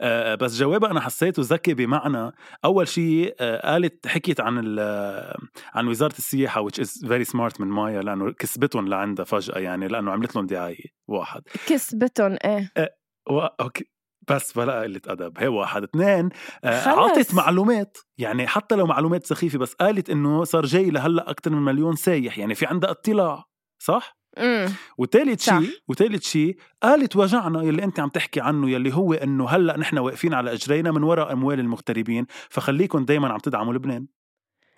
[0.00, 2.32] آه بس جوابها أنا حسيته ذكي بمعنى
[2.64, 5.34] أول شيء آه قالت حكيت عن ال-
[5.74, 10.12] عن وزارة السياحة which is very smart من مايا لأنه كسبتهم لعندها فجأة يعني لأنه
[10.12, 11.42] عملت لهم دعاية واحد.
[11.68, 12.72] كسبتهم إيه.
[13.60, 13.91] okay.
[14.28, 16.28] بس بلا قلة أدب هي واحد اثنين
[16.64, 16.88] آه،.
[16.88, 21.62] عطت معلومات يعني حتى لو معلومات سخيفة بس قالت إنه صار جاي لهلأ أكثر من
[21.62, 23.44] مليون سايح يعني في عندها اطلاع
[23.78, 25.42] صح؟ امم وثالث.
[25.42, 29.98] شيء وثالث شيء قالت وجعنا يلي أنت عم تحكي عنه يلي هو إنه هلأ نحن
[29.98, 34.06] واقفين على إجرينا من وراء أموال المغتربين فخليكم دائما عم تدعموا لبنان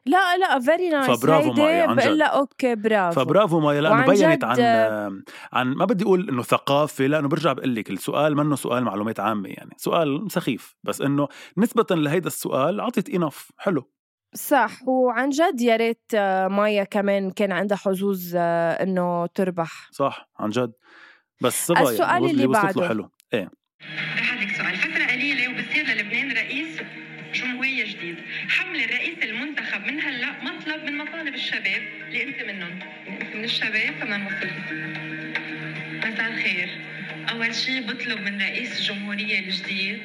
[0.06, 3.20] لا لا very nice فبرافو مايا، عن بقول okay برافو.
[3.20, 7.74] فبرافو مايا لأنه بينت جد- عن عن ما بدي أقول إنه ثقافة لأنه برجع بقول
[7.74, 9.70] لك السؤال منه سؤال معلومات عامة يعني.
[9.76, 13.90] سؤال سخيف بس إنه نسبة لهيدا السؤال عطت انف حلو.
[14.34, 14.70] صح.
[14.88, 19.88] وعن جد يا ريت آه، مايا كمان كان عندها حظوظ آه، إنه تربح.
[19.92, 20.72] صح عن جد.
[21.40, 22.88] بس صبايا السؤال اللي وصلت له بعده.
[22.88, 23.10] حلو.
[23.34, 26.73] رح أعطيك سؤال فترة قليلة وبصير للبنان رئيس
[28.04, 28.16] جديد
[28.48, 31.82] حمل الرئيس المنتخب من هلا مطلب من مطالب الشباب.
[32.08, 32.78] اللي انت منهم؟
[33.34, 34.52] من الشباب كمان مطلوب
[36.04, 36.68] مساء الخير.
[37.30, 39.98] أول شيء بطلب من رئيس الجمهورية الجديد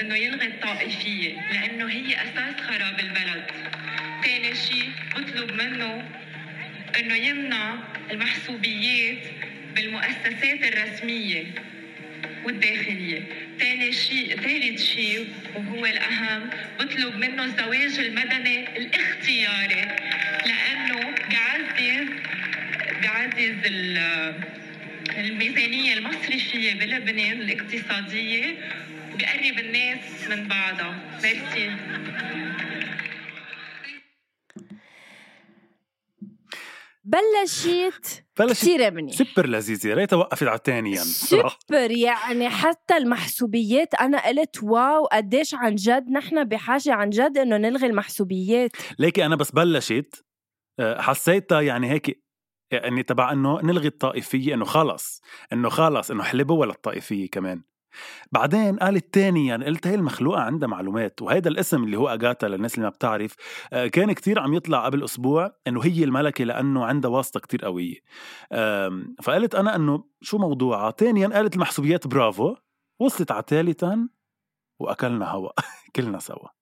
[0.00, 3.44] إنه يلغي الطائفية لأنه هي أساس خراب البلد.
[4.24, 6.08] ثاني شيء بطلب منه
[7.00, 7.74] إنه يمنع
[8.10, 9.22] المحسوبيات
[9.74, 11.44] بالمؤسسات الرسمية
[12.44, 13.22] والداخلية.
[13.60, 19.82] ثاني شيء ثالث شيء وهو الأهم بطلب منه الزواج المدني الاختياري
[20.46, 21.14] لأنه
[23.00, 24.34] بيعزز ال-
[25.18, 28.44] الميزانية المصرفية بلبنان الاقتصادية
[29.12, 31.70] وبيقرب الناس من بعضها ميرسي
[37.04, 39.14] بلشت بلشت كثير منيح.
[39.14, 41.04] سوبر لذيذه يا ريتها وقفت على الثاني يعني.
[41.04, 47.56] سوبر يعني حتى المحسوبيات أنا قلت واو قديش عن جد نحن بحاجة عن جد إنه
[47.56, 48.70] نلغي المحسوبيات.
[48.98, 50.24] ليكي أنا بس بلشت
[50.80, 52.22] آه، حسيتها يعني هيك
[52.72, 55.22] يعني تبع إنه نلغي الطائفية إنه خلص
[55.52, 57.62] إنه خلص إنه حلبوا ولا الطائفية كمان.
[58.32, 62.74] بعدين قالت تانيا يعني قلت هي المخلوقة عندها معلومات وهيدا الاسم اللي هو أجاتا للناس
[62.74, 63.34] اللي ما بتعرف
[63.72, 67.96] آه، كان كتير عم يطلع قبل أسبوع إنه هي الملكة لأنه عندها واسطة كتير قوية.
[69.22, 72.56] فقلت أنا إنه شو موضوعها؟ تانيا قالت المحسوبيات برافو
[73.00, 74.08] وصلت على ثالثا
[74.80, 75.50] وأكلنا هوا
[75.96, 76.59] كلنا سوا.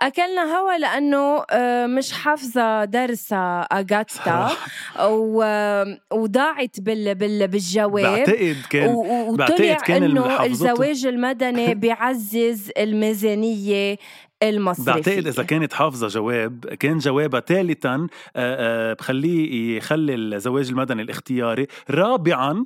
[0.00, 3.28] أكلنا هوا لأنه آه، مش حافظة درس
[3.72, 4.50] أجاتا
[6.12, 8.18] وضاعت بال بال بالجواب.
[8.18, 13.96] بعتقد كان وطلع إنه الزواج المدني بيعزز الميزانية
[14.42, 14.90] المصرفي.
[14.90, 18.06] بعتقد إذا كانت حافظة جواب كان جوابها ثالثا
[18.98, 22.64] بخليه يخلي الزواج المدني الاختياري رابعا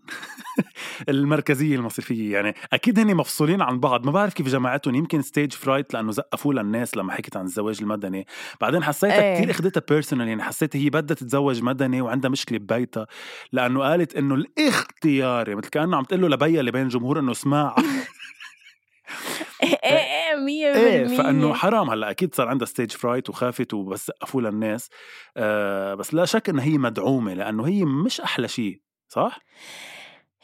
[1.08, 2.32] المركزية المصرفية.
[2.32, 4.06] يعني أكيد هن مفصولين عن بعض.
[4.06, 8.26] ما بعرف كيف جماعتهم يمكن stage fright لأنه زقفوا للناس لما حكت عن الزواج المدني.
[8.60, 9.36] بعدين حسيتها إيه.
[9.36, 13.06] كثير أخذتها personal يعني حسيت هي بدها تتزوج مدني وعندها مشكلة ببيتها.
[13.52, 17.76] لأنه قالت إنه الاختياري مثل كأنه عم تقول له لبيا اللي بين الجمهور إنه اسمع.
[19.62, 21.90] إيه إيه مية إيه فإنه حرام.
[21.90, 24.90] هلأ أكيد صار عندها stage fright وخافت وبس سقفوا للناس.
[25.36, 29.38] آه بس لا شك انها هي مدعومة لأنه هي مش أحلى شيء صح؟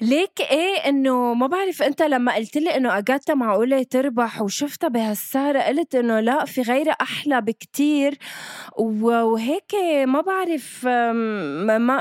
[0.01, 5.61] ليك إيه إنه ما بعرف أنت لما قلت لي إنه اجاتا معقولة تربح وشفتها بهالسهرة
[5.61, 8.19] قلت إنه لا في غيرها أحلى بكتير.
[8.79, 10.87] وهيك ما بعرف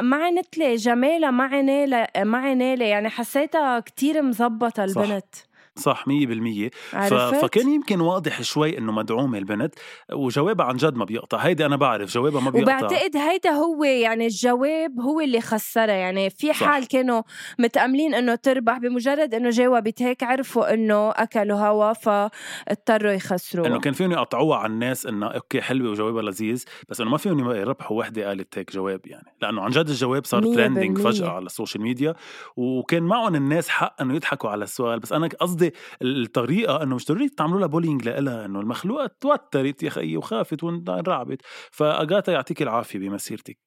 [0.03, 2.53] ما عنت لي جمالها ما عنالي ما
[2.85, 5.35] يعني حسيتها كتير مزبطة البنت.
[5.35, 5.54] صح.
[5.77, 7.13] صح 100% ف...
[7.13, 9.75] فكان يمكن واضح شوي إنه مدعومه البنت
[10.13, 11.37] وجوابها عن جد ما بيقطع.
[11.37, 12.77] هيدي أنا بعرف جوابها ما بيقطع.
[12.77, 15.93] وبعتقد هيدا هو يعني الجواب هو اللي خسرها.
[15.93, 16.89] يعني في حال صح.
[16.89, 17.21] كانوا
[17.59, 23.93] متأملين إنه تربح بمجرد إنه جاوبت هيك عرفوا إنه أكلوا هوا فاضطروا يخسروا إنه كان
[23.93, 28.27] فيهم يقطعوها على الناس إنه أوكي حلوة وجوابها لذيذ بس إنه ما فيهم يربحوا وحدة
[28.27, 29.27] قالت هيك جواب يعني.
[29.41, 32.15] لأنه عن جد الجواب صار trending فجأة على ال social media
[32.55, 34.99] وكان معهم الناس حق إنه يضحكوا على السؤال.
[34.99, 39.83] بس أنا قصدي قصدي الطريقة أنه مش ضروري تعملوا لها بولينج لها إنه المخلوقه توترت
[39.83, 41.41] يا خيي وخافت وانرعبت.
[41.71, 43.57] فأجاتا يعطيك العافية بمسيرتك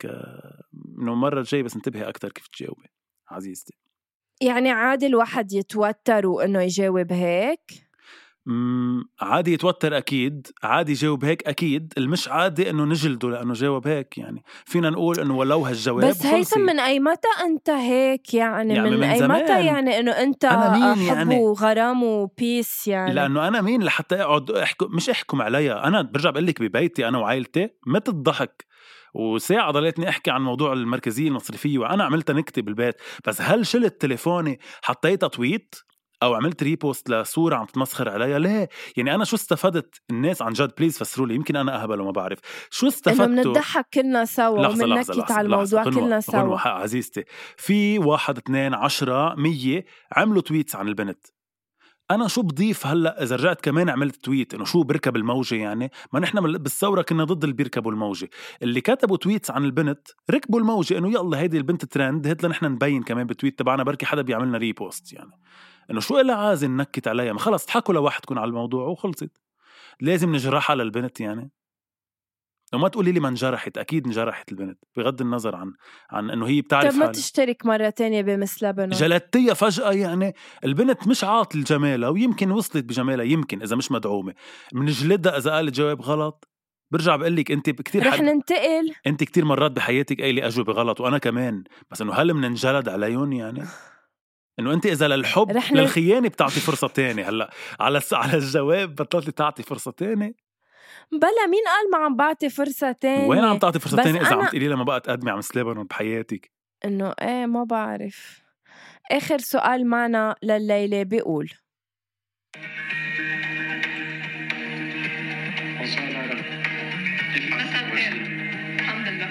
[0.99, 2.86] إنه المرة الجاية بس انتبهي أكثر كيف تجاوبي
[3.30, 3.78] عزيزتي.
[4.40, 7.88] يعني عادي الواحد يتوتر وإنه يجاوب هيك؟
[9.20, 14.42] عادي يتوتر أكيد عادي يجاوب هيك أكيد المش عادي إنه نجلده لأنه جاوب هيك يعني
[14.64, 18.96] فينا نقول إنه ولو هالجواب بس هيثم من أي متى أنت هيك؟ يعني, يعني من,
[18.96, 23.61] من أي متى يعني إنه أنت أنا مين يعني؟ وغرام و peace يعني؟ لأنه أنا
[23.61, 28.09] مين لحتى أقعد أحكم مش أحكم عليها أنا برجع بقول لك ببيتي أنا وعائلتي مت
[28.09, 28.68] الضحك؟
[29.14, 32.94] وساعة ضليتني أحكي عن موضوع المركزية المصرفية وأنا عملتها نكتة بالبيت
[33.26, 35.74] بس هل شلت تليفوني حطيتها tweet؟
[36.22, 40.72] أو عملت repost لصورة عم تتمسخر عليها؟ ليه يعني أنا شو استفدت الناس عن جد؟
[40.78, 42.38] please فسروا لي يمكن أنا أهبل وما بعرف.
[42.70, 46.58] شو استفدت انه بنضحك كلنا سوا وبننكت على الموضوع لحظة كلنا سوا.
[46.58, 47.24] عزيزتي.
[47.56, 51.26] في واحد اثنين عشرة مية عملوا tweets عن البنت.
[52.10, 56.20] أنا شو بضيف هلأ إذا رجعت كمان عملت tweet إنه شو بركب الموجة يعني؟ ما
[56.20, 58.28] نحن بالثورة كنا ضد اللي بيركبوا الموجة.
[58.62, 63.02] اللي كتبوا tweets عن البنت ركبوا الموجة إنه يلا هيدي البنت ترند هات لنحن نبين
[63.02, 65.30] كمان بال tweet تبعنا بركي حدا بيعملنا repost يعني.
[65.91, 69.30] إنه شو إلها عازم نكت عليها؟ ما خلص اضحكوا لوحدكم على الموضوع وخلصت.
[70.01, 71.51] لازم نجرحها للبنت يعني.
[72.74, 75.72] وما تقولي لي ما انجرحت أكيد انجرحت البنت بغض النظر عن
[76.11, 80.34] عن إنه هي بتعرف طب ما تشترك مرة تانية بمس لبنان؟ جلدتيها فجأة يعني
[80.64, 84.34] البنت مش عاطل جمالها ويمكن وصلت بجمالها يمكن إذا مش مدعومة.
[84.72, 86.49] بنجلدها إذا قالت جواب غلط
[86.91, 88.24] برجع بقول لك أنت كثير رح حد...
[88.24, 88.93] ننتقل.
[89.07, 91.64] أنت كثير مرات بحياتك قايلة أجوبة غلط وأنا كمان.
[91.91, 93.64] بس إنه هل بننجلد عليهم يعني؟
[94.59, 95.80] إنه أنت إذا للحب رحلة...
[95.80, 97.28] للخيانة بتعطي فرصة تانية.
[97.28, 97.50] هلأ
[97.80, 100.34] على على الجواب بطلتي تعطي فرصة تانية.
[101.12, 104.42] بلا مين قال ما عم بعطي فرصة تانية؟ وين عم تعطي فرصة تانية إذا أنا...
[104.42, 106.50] عم تقولي لها ما بقى تقدمي عم سليبرون بحياتك؟
[106.84, 108.42] إنه إيه ما بعرف.
[109.11, 111.50] آخر سؤال معنا لليلة بيقول
[118.80, 119.30] الحمد لله.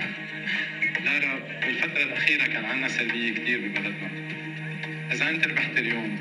[1.06, 4.28] لارا بالفترة الأخيرة كان عنا سلبية كثير ببلدنا.
[5.18, 6.20] إذا أنت ربحت اليوم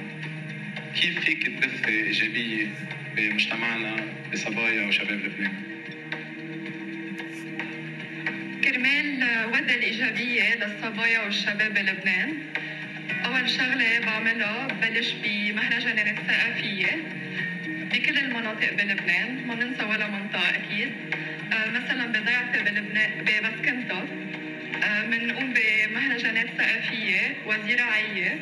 [1.01, 2.67] كيف فيك تدفي إيجابية
[3.17, 3.97] بمجتمعنا
[4.33, 5.53] بصبايا وشباب لبنان؟
[8.65, 12.39] كرمال ودا الإيجابية للصبايا والشباب بلبنان
[13.25, 16.97] أول شغلة بعملها ببلش بمهرجانات ثقافية
[17.93, 20.91] بكل المناطق بلبنان ما ننسى ولا منطقة أكيد.
[21.53, 24.07] آه، مثلا بضيعتي بلبنان ببسكنتا
[25.11, 28.39] بنقوم آه، بمهرجانات ثقافية وزراعية.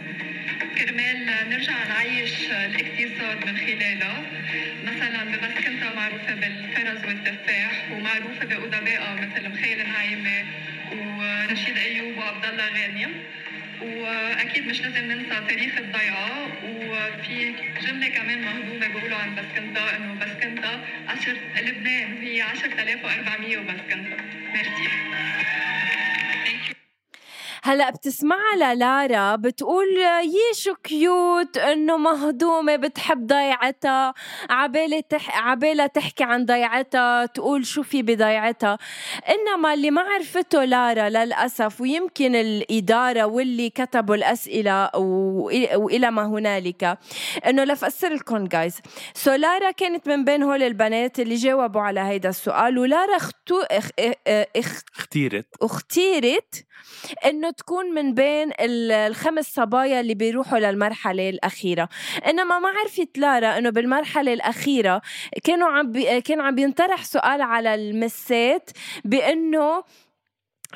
[0.79, 4.23] كرمال نرجع نعيش الاقتصاد من خلالها
[4.85, 10.45] مثلا بمسكنتا معروفة بالفرز والتفاح ومعروفة بأدبائها مثل مخيل نعيمة
[10.93, 13.13] ورشيد أيوب وعبد الله غانم.
[13.83, 16.49] وأكيد مش لازم ننسى تاريخ الضيعة.
[16.65, 24.17] وفي جملة كمان مهضومة بيقولوا عن بسكنتا إنه بسكنتا عشر لبنان هي 10400 وبسكنتا
[24.55, 24.89] ميرسي.
[27.67, 29.87] هلا بتسمعها للارا بتقول
[30.23, 34.15] يي شو cute إنه مهضومة بتحب ضيعتها
[34.51, 35.47] عبالة تح...
[35.47, 38.79] عبالة تحكي عن ضيعتها تقول شو في بضيعتها.
[39.29, 45.45] إنما اللي ما عرفته لارا للأسف ويمكن الإدارة واللي كتبوا الأسئلة و...
[45.75, 46.99] وإلى ما هنالك
[47.47, 48.81] إنه لفسر لكم guys
[49.15, 53.61] so لارا كانت من بين هول البنات اللي جاوبوا على هيدا السؤال ولارا اختو...
[53.61, 53.89] اخ...
[54.57, 54.83] اخ...
[54.97, 55.47] اختيرت.
[55.63, 56.65] اختيرت
[57.27, 61.89] إنه تكون من بين الخمس صبايا اللي بيروحوا للمرحلة الأخيرة.
[62.29, 65.03] إنما ما عرفت لارا إنه بالمرحلة الأخيرة
[65.45, 68.71] كانوا عم بي كان عم بينطرح سؤال على المسات
[69.05, 69.85] بإنه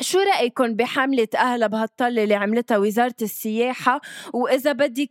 [0.00, 4.00] شو رأيكم بحملة أهلا بهالطلة اللي عملتها وزارة السياحة؟
[4.32, 5.10] وإذا بدك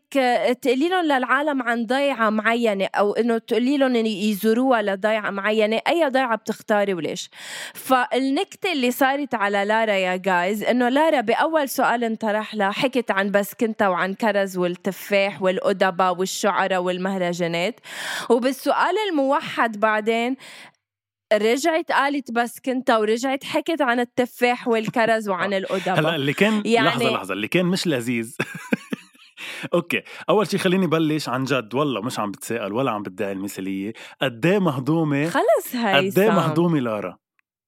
[0.62, 6.36] تقولي لهم للعالم عن ضيعة معينة أو إنه تقولي لهم يزوروها لضيعة معينة أي ضيعة
[6.36, 7.30] بتختاري وليش؟
[7.74, 13.32] فالنكتة اللي صارت على لارا يا guys إنه لارا بأول سؤال انطرح لها حكت عن
[13.32, 17.80] بسكنتا وعن كرز والتفاح والأدباء والشعراء والمهرجانات.
[18.30, 20.36] وبالسؤال الموحد بعدين
[21.34, 26.88] رجعت قالت بس كنت ورجعت حكت عن التفاح والكرز وعن الأدباء هلا اللي كان يعني...
[26.88, 27.34] لحظة لحظة.
[27.34, 28.36] اللي كان مش لذيذ.
[29.74, 30.02] okay.
[30.30, 31.76] أول شيء خليني بلش عن جد.
[31.76, 36.30] والله مش عم بتساءل ولا عم بدعي المثاليه قد إيه مهضومه خلص هاي قد إيه
[36.30, 37.18] مهضومة لارا؟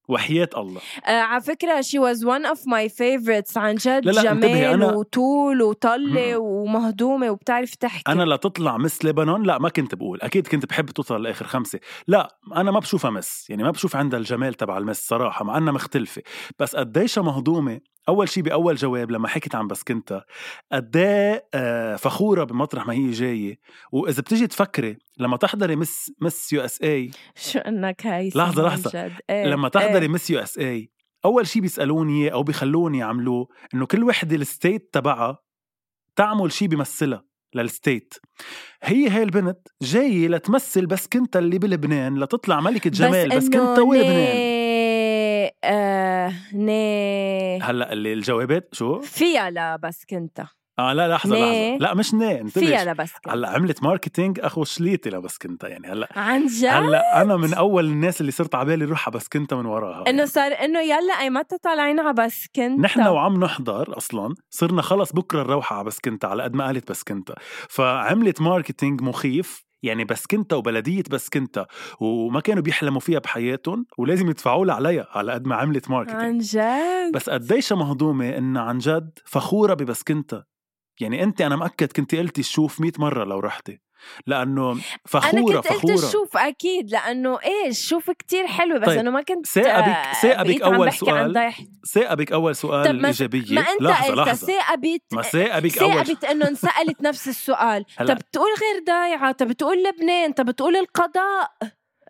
[0.09, 0.81] وحياة الله.
[1.05, 4.05] آه على فكرة she was one of my favorites عن جد.
[4.05, 4.85] لا لا جمال أنا...
[4.85, 8.11] وطول وطلة ومهضومة وبتعرف تحكي.
[8.11, 10.19] أنا لا تطلع مس لبنان لا ما كنت بقول.
[10.21, 11.79] أكيد كنت بحب توصل لآخر خمسة.
[12.07, 13.49] لا أنا ما بشوفها مس.
[13.49, 16.21] يعني ما بشوف عندها الجمال تبع المس صراحة مع أنها مختلفة.
[16.59, 17.79] بس قديشها مهضومة
[18.09, 20.23] أول شيء بأول جواب لما حكيت عن بسكنتا
[20.71, 23.59] قد إيه فخورة بمطرح ما هي جاية؟
[23.91, 29.11] وإذا بتيجي تفكري لما تحضري Miss Miss USA شو إنك هاي لحظة لحظة.
[29.29, 30.07] إيه لما تحضري إيه.
[30.07, 30.91] Miss USA
[31.25, 35.37] أول شيء بيسألوني أو بيخلوني يعملوه إنه كل وحدة ال state تبعها
[36.15, 38.13] تعمل شيء بيمثلها لل state.
[38.83, 44.58] هي هاي البنت جاية لتمثل بسكنتا اللي بلبنان لتطلع ملكة جمال بس, بسكنتا ولبنان
[45.63, 47.61] آه ني.
[47.61, 50.41] هلا اللي الجوابات شو؟ فيها لبسكنتا.
[50.79, 51.77] آه لا لحظه لحظة.
[51.77, 53.33] لا مش ني انتبه فيها لبسكنتا.
[53.33, 56.07] هلا عملت marketing أخو شليتي لبسكنتا يعني هلا.
[56.15, 59.65] عن جد؟ هلا أنا من أول الناس اللي صرت على بالي روح على بسكنتا من
[59.65, 62.79] وراها إنه صار إنه يلا أي متى طالعين على بسكنتا.
[62.79, 67.31] نحن وعم نحضر أصلا صرنا خلص بكرة نروح على بسكنتا على قد ما قالت بسكنتا.
[67.69, 71.65] فعملت marketing مخيف يعني بسكنتا وبلدية بسكنتا
[71.99, 76.37] وما كانوا بيحلموا فيها بحياتهم ولازم يدفعوا لها عليها على قد ما عملت marketing عن
[76.37, 80.43] جد؟ بس قديش مهضومة إنها عن جد فخورة ببسكنتا؟
[81.01, 83.81] يعني أنت أنا مأكد كنت قلتي شوف 100 مرة لو رحتي.
[84.27, 85.93] لأنه فخورة أنا كنت فخورة.
[85.93, 88.99] قلت شوف أكيد لأنه إيش؟ شوف كتير حلو بس طيب.
[88.99, 91.53] انه ما كنت ثاقبك ثاقبك أول سؤال
[91.93, 93.55] ثاقبك أول سؤال طب إيجابية.
[93.55, 94.47] ما أنت لحظة لحظة.
[94.47, 97.85] ثاقبت ما ثاقبك أول ثاقبت إنه انسألت نفس السؤال.
[98.09, 101.51] طب تقول غير ضايعة طب تقول لبنان طب تقول القضاء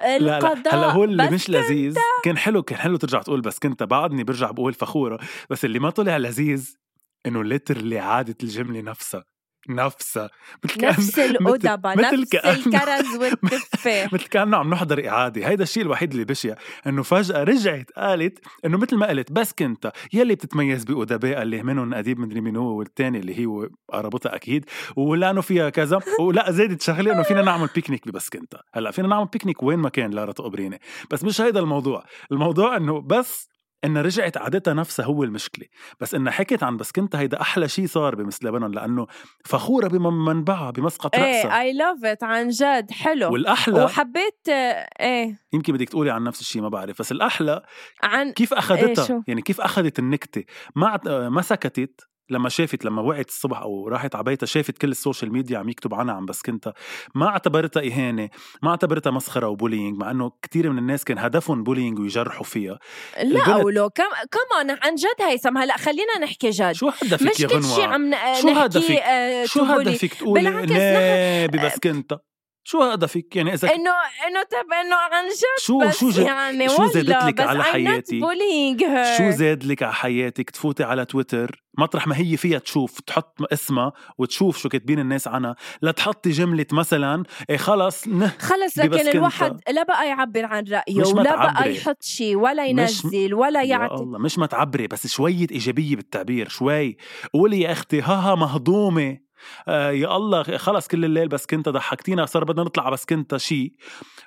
[0.02, 1.98] القضاء لا لا هلا هو اللي مش لذيذ.
[2.24, 5.20] كان حلو كان حلو ترجع تقول بسكنتا بعدني برجع بقول فخورة.
[5.50, 6.76] بس اللي ما طلع لذيذ
[7.26, 9.26] إنه literally عادت الجملة نفسها.
[9.70, 10.30] نفسها.
[10.64, 15.48] مثل نفس الأدباء نفس الكرز والتفاح مثل كأنه عم نحضر إعادة.
[15.48, 16.56] هيدا الشيء الوحيد اللي بشع
[16.88, 19.92] إنه فجأة رجعت قالت إنه مثل ما قلت بسكنتا.
[20.14, 24.66] يلي بتتميز بأدباء اللي منهم أديب مدري مين هو والتاني اللي هي قربتها أكيد.
[24.96, 26.00] ولأنه فيها كذا.
[26.22, 28.56] ولا زادت شغلة إنه فينا نعمل بيكنيك ببس كنت.
[28.74, 30.80] هلأ فينا نعمل بيكنيك وين ما كان لارا تقبريني
[31.12, 32.04] بس مش هيدا الموضوع.
[32.32, 33.49] الموضوع إنه بس
[33.84, 35.66] انها رجعت عادتها نفسها هو المشكلة.
[36.00, 39.08] بس انها حكت عن بسكنتا هيدا أحلى شيء صار بمثل لبنان لأنه
[39.46, 41.26] فخورة بمنبعها بمسقط رأسها.
[41.26, 43.34] إيه I love it عن جد حلو.
[43.34, 45.40] والأحلى وحبيت إيه.
[45.54, 47.00] يمكن بدك تقولي عن نفس الشيء ما بعرف.
[47.00, 47.62] بس الأحلى
[48.04, 50.44] عن كيف أخذتها؟ إيه يعني كيف أخذت النكتة؟
[50.76, 51.00] ما
[51.30, 55.32] ما سكتت لما شافت لما وعت الصبح أو راحت على بيتها شافت كل ال social
[55.32, 56.74] media عم يكتب عنها عن بسكنتا
[57.16, 58.30] ما اعتبرتها إهانة
[58.62, 62.80] ما اعتبرتها مسخرة و bullying مع إنه كثير من الناس كان هدفهم bullying ويجرحوا فيها.
[63.24, 66.72] لا ولو كم كمان عن جد هيثم هلا خلينا نحكي جد.
[66.72, 68.12] شو هدفك مش يا شيء عم
[68.42, 72.14] شو هدفك؟ آه شو هدفك تقولي بالعكس كنت؟
[72.70, 73.92] شو هدفك يعني إذا انه
[74.28, 78.22] إنه طب إنه عن جد شو بس شو يعني شو والله زادت لك على حياتي؟
[79.18, 83.92] شو زاد لك على حياتك؟ تفوتي على تويتر مطرح ما هي فيها تشوف تحط اسمها
[84.18, 85.56] وتشوف شو كاتبين الناس عنها.
[85.82, 90.84] لا تحطي جملة مثلا إيه خلص نه خلص لكن الواحد لا بقى يعبر عن ما
[91.16, 91.76] ولا بقى.
[91.76, 94.04] يحط شيء ولا ينزل ولا يا يعطي.
[94.04, 96.98] الله مش ما تعبري بس شوية إيجابية بالتعبير شوي.
[97.34, 99.29] قولي يا أختي ها ها مهضومة.
[99.68, 103.38] آه يا الله خلص كل الليل بس كنت ضحكتينا صار بدنا نطلع على بس كنت
[103.38, 103.74] شيء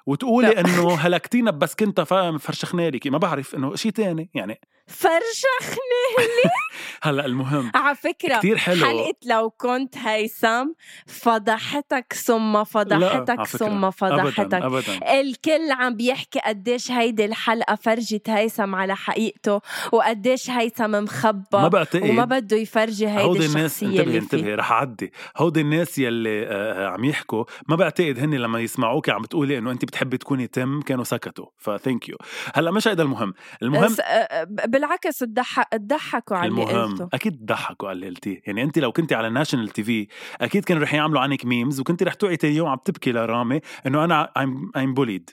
[0.06, 0.60] وتقولي.
[0.60, 2.00] إنه هلكتينا بس كنت
[2.40, 4.60] فرشخنا لك ما بعرف إنه شيء تاني يعني.
[4.86, 6.26] فرشخني
[7.02, 8.86] هلا المهم على فكرة كتير حلو.
[8.86, 10.66] حلقة لو كنت هيثم
[11.06, 13.46] فضحتك ثم فضحتك.
[13.46, 14.40] ثم فضحتك.
[14.40, 15.20] ابدا ابدا.
[15.20, 19.60] الكل عم بيحكي قديش هيدي الحلقة فرجت هيثم على حقيقته
[19.92, 25.12] وقديش هيثم مخبى ما بعتقد وما بده يفرجي هيدي هودي الناس انتبهي انتبهي رح أعدي.
[25.36, 29.84] هودي الناس يلي آه، عم يحكوا ما بعتقد هن لما يسمعوك عم بتقولي إنه انت
[29.84, 31.46] بتحبي تكوني تم كانوا سكتوا.
[31.58, 32.16] فثانك يو
[32.54, 33.34] هلا مش هيدا المهم.
[33.62, 37.08] المهم بس آه، بالعكس تضحك تضحكوا على اللي قلته.
[37.12, 38.42] أكيد ضحكوا على اللي قلتيه.
[38.46, 40.08] يعني انت لو كنتي على national TV
[40.40, 44.04] أكيد كانوا رح يعملوا عنك memes وكنتي رح توعي تاني يوم عم تبكي لرامي إنه
[44.04, 44.32] أنا
[44.76, 45.30] I'm bullied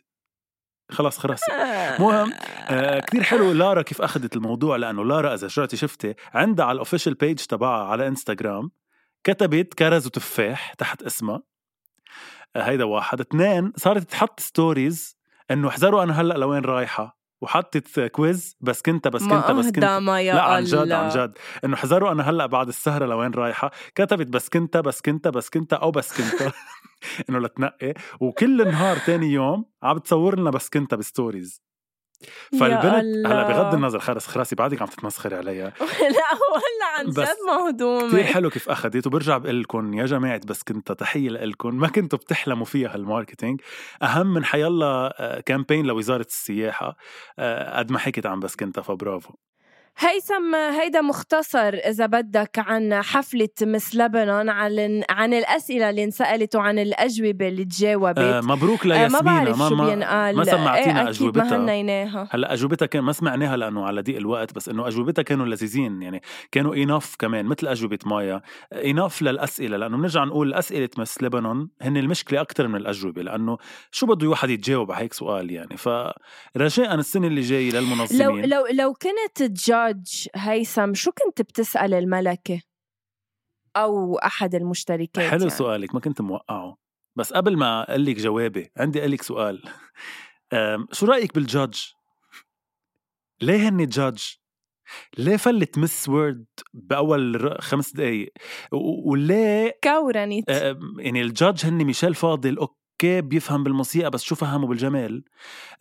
[0.92, 1.40] خلاص خلاص.
[2.00, 2.34] مهم
[2.70, 6.78] آه كثير حلو لارا كيف أخذت الموضوع لأنه لارا إذا رجعتي شفتي عندها على ال
[6.78, 8.72] official page تبعها على انستغرام
[9.24, 11.42] كتبت كرز وتفاح تحت اسمها.
[12.56, 13.20] آه هيدا واحد.
[13.20, 15.18] اثنين صارت تحط stories
[15.52, 17.19] إنه احذروا أنا هلأ لوين رايحة.
[17.42, 19.84] وحطت كويز بس كنت بس كنت بس كنت.
[19.84, 21.38] أهدى ما يا لا عن جد عن جد.
[21.66, 23.72] إنه احذروا أنا هلأ بعد السهرة لوين رايحة.
[23.96, 26.52] كتبت بس كنت بس كنت بس كنت أو بس كنت.
[27.30, 27.94] إنه لتنقي.
[28.20, 31.69] وكل نهار تاني يوم عم بتصور لنا بسكنتا ب stories.
[32.60, 33.74] فالبنت هلأ بغض.
[33.74, 35.74] النظر خلص خراسي بعدك عم تتمسخري عليها
[36.16, 38.08] لا ولا عن جد مهضومة.
[38.08, 42.66] كثير حلو كيف أخذت وبرجع بقول لكم يا جماعة بسكنتا تحيه لكم ما كنتوا بتحلموا
[42.66, 43.62] فيها هال marketing.
[44.04, 46.96] أهم من حيلا campaign لوزارة السياحة.
[47.40, 49.34] آه، قد ما حكيت عن بسكنتا فبرافو.
[50.00, 56.80] هيثم هيدا مختصر إذا بدك عن حفلة Miss لبنان عن عن الأسئلة اللي انسألت وعن
[56.80, 58.18] الأجوبة اللي تجاوبت.
[58.18, 60.36] آه مبروك آه، ما بعرف شو بينقال.
[60.36, 62.28] ما سمعتينا إيه أكيد ما هنيناها.
[62.32, 66.02] هلا أجوبتها كان ما سمعناها لأنه على ضيق الوقت بس إنه أجوبتها كانوا لذيذين.
[66.02, 66.22] يعني
[66.52, 68.42] كانوا اناف كمان مثل أجوبة مايا.
[68.74, 73.58] اناف للأسئلة لأنه بنرجع نقول أسئلة مس لبنان هن المشكلة أكثر من الأجوبة لأنه
[73.92, 75.78] شو بده الواحد يتجاوب على هيك سؤال يعني.
[75.78, 78.46] فرجاء السنة اللي جاية لو للمنظمين.
[78.46, 79.44] لو لو كنت
[79.90, 82.62] جادج هيثم شو كنت بتسأل الملكة؟
[83.76, 85.50] أو أحد المشتركات حلو يعني.
[85.50, 86.78] سؤالك ما كنت موقعه.
[87.16, 89.64] بس قبل ما أقول لك جوابي عندي لك سؤال.
[90.92, 91.80] شو رأيك بالجادج؟
[93.42, 94.24] ليه هني judge؟
[95.18, 98.34] ليه فلت Miss World بأول خمس دقائق
[99.06, 100.50] وليه current.
[100.98, 105.24] يعني ال judge هني ميشيل فاضل أوكي بيفهم بالموسيقى بس شو فهمه بالجمال.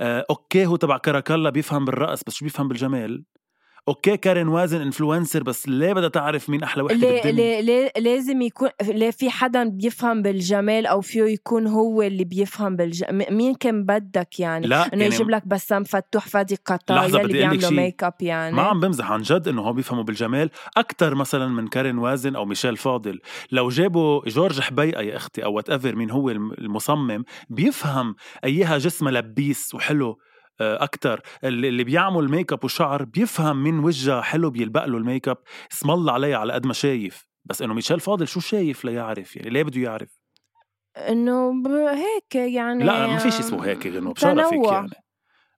[0.00, 3.24] أه، أوكي هو تبع كاراكالا بيفهم بالرقص بس شو بيفهم بالجمال.
[3.88, 7.90] أوكي كارين وازن influencer بس ليه بدها تعرف مين أحلى وحده ليه بالدنيا ليه ليه
[8.02, 13.54] لازم يكون ليه في حدا بيفهم بالجمال أو فيه يكون هو اللي بيفهم بالجمال مين
[13.54, 16.56] كان بدك يعني؟ لا إنه يعني يجيب لك بسام فتوح فادي
[16.90, 17.70] لحظة، اللي بيعملوا.
[17.70, 18.56] make up يعني.
[18.56, 22.44] ما عم بمزح عن جد إنه هو بيفهموا بالجمال أكثر مثلا من كارين وازن أو
[22.44, 23.20] ميشيل فاضل.
[23.52, 28.14] لو جابوا جورج حبيقه يا أختي أو whatever مين هو الم- المصمم بيفهم
[28.44, 30.18] أيها جسمها لبيس وحلو.
[30.61, 35.38] أكثر اللي بيعمل make up وشعر بيفهم من وجهها حلو بيلبق له ال make up
[35.72, 37.28] اسم الله عليه على قد ما شايف.
[37.44, 40.18] بس إنه ميشيل فاضل شو شايف ليعرف يعني ليه بده يعرف؟
[40.96, 44.52] إنه ب- هيك يعني لا ما فيش اسمه هيك غنوه بشرفك.
[44.72, 44.90] يعني.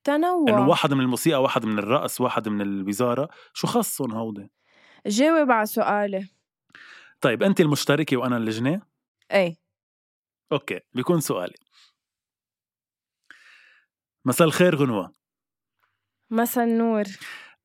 [0.04, 0.48] تنوع.
[0.48, 3.28] إنه واحد من الموسيقى واحد من الرقص واحد من الوزارة.
[3.54, 4.50] شو خصهم هودي؟
[5.06, 6.28] جاوب على سؤالي.
[7.20, 8.82] طيب انت المشتركة وأنا اللجنة؟
[9.32, 9.56] إيه.
[10.52, 11.54] أوكي بيكون سؤالي.
[14.24, 15.14] مساء الخير غنوة.
[16.30, 17.04] مسا النور.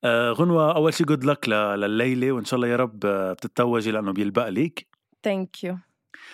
[0.03, 4.13] آه غنوة أول شي good luck لليلة وإن شاء الله يا رب آه، بتتوجي لأنه
[4.13, 4.87] بيلبق ليك.
[5.23, 5.77] thank you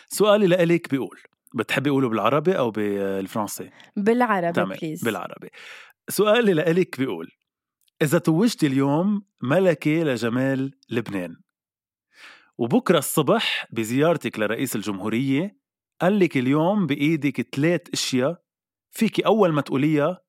[0.07, 1.19] سؤالي لإلك بيقول
[1.55, 5.49] بتحبي أقوله بالعربي أو بالفرنسي؟ بالعربي تمام بليز بالعربي.
[6.09, 7.31] سؤالي لإلك بيقول
[8.01, 11.35] إذا توجتي اليوم ملكة لجمال لبنان
[12.57, 15.57] وبكرة الصبح بزيارتك لرئيس الجمهورية
[16.01, 18.41] قال لك اليوم بإيدك ثلاث أشياء
[18.91, 20.21] فيكي أول ما تقوليها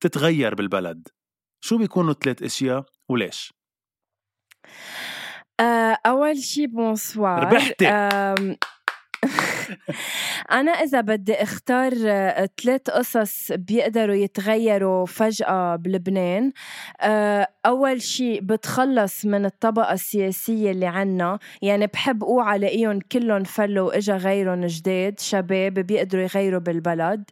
[0.00, 1.08] تتغير بالبلد
[1.64, 3.52] شو بيكونوا ثلاث أشياء وليش؟
[5.60, 7.86] آه، أول شي بونسوار ربحتي.
[10.52, 16.52] أنا إذا بدي أختار آه، ثلاث قصص بيقدروا يتغيروا فجأة بلبنان
[17.00, 23.86] آه، أول شيء بتخلص من الطبقة السياسية اللي عنا يعني بحب أوعى لاقيهم كلهم فلوا
[23.86, 27.24] وإجا غيرهم جداد شباب بيقدروا يغيروا بالبلد.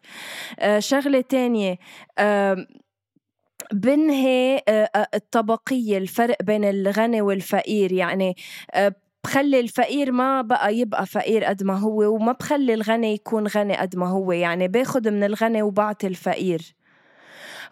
[0.61, 1.79] آه، شغلة تانية
[3.73, 4.63] بنهي
[5.15, 8.37] الطبقية الفرق بين الغني والفقير يعني
[9.25, 13.97] بخلي الفقير ما بقى يبقى فقير قد ما هو وما بخلي الغني يكون غني قد
[13.97, 14.33] ما هو.
[14.33, 16.75] يعني باخد من الغني وبعطي الفقير.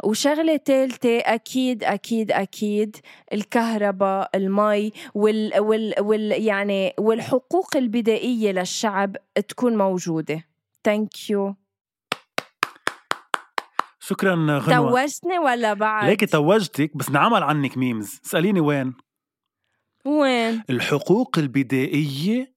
[0.05, 2.97] وشغلة تالتة أكيد أكيد أكيد
[3.33, 9.17] الكهرباء المي وال, وال, وال يعني والحقوق البدائية للشعب
[9.49, 10.45] تكون موجودة.
[10.85, 11.55] ثانك يو
[14.01, 14.91] شكرا غنوة.
[14.91, 18.95] توجتني ولا بعد؟ ليكي توجتك بس نعمل عنك ميمز اسأليني وين؟
[20.05, 22.55] وين؟ الحقوق البدائية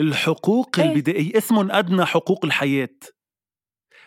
[0.00, 2.88] الحقوق إيه؟ البدائية اسم أدنى حقوق الحياة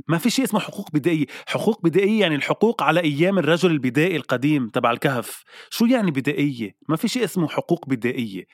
[0.08, 4.70] ما في شيء اسمه حقوق بدائية حقوق بدائية يعني الحقوق على أيام الرجل البدائي القديم
[4.70, 8.46] تبع الكهف شو يعني بدائية؟ ما في شيء اسمه حقوق بدائية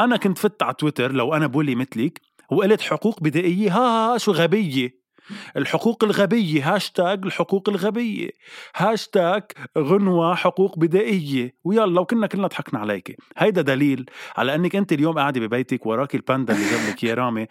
[0.00, 4.32] أنا كنت فت على تويتر لو أنا بولي مثلك وقلت حقوق بدائية ها, ها شو
[4.32, 5.05] غبية
[5.56, 8.30] الحقوق الغبية هاشتاج الحقوق الغبية.
[8.76, 9.42] هاشتاج
[9.78, 11.54] غنوة حقوق بدائية.
[11.64, 14.06] ويلا وكنا كلنا ضحكنا عليك هيدا دليل
[14.36, 17.46] على أنك أنت اليوم قاعدة ببيتك وراك الباندا اللي جنبك يا رامي.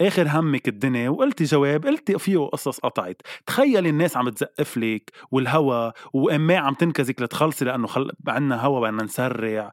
[0.00, 3.22] آخر همك الدنيا وقلتي جواب قلتي فيه قصص قطعت.
[3.46, 8.10] تخيلي الناس عم تزقف لك والهوا وايميه عم تنكزك لتخلصي لأنه خل...
[8.28, 9.72] عندنا هوا بدنا نسرع.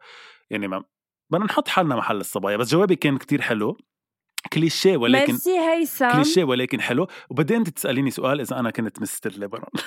[0.50, 0.84] يعني ما
[1.30, 2.58] بدنا نحط حالنا محل الصبايا.
[2.58, 3.78] بس جوابي كان كتير حلو.
[4.54, 6.12] كليشيه ولكن ميرسي هيثم.
[6.12, 7.08] كليشيه ولكن حلو.
[7.30, 9.70] وبعدين انت تسأليني سؤال إذا أنا كنت Mister Lebanon.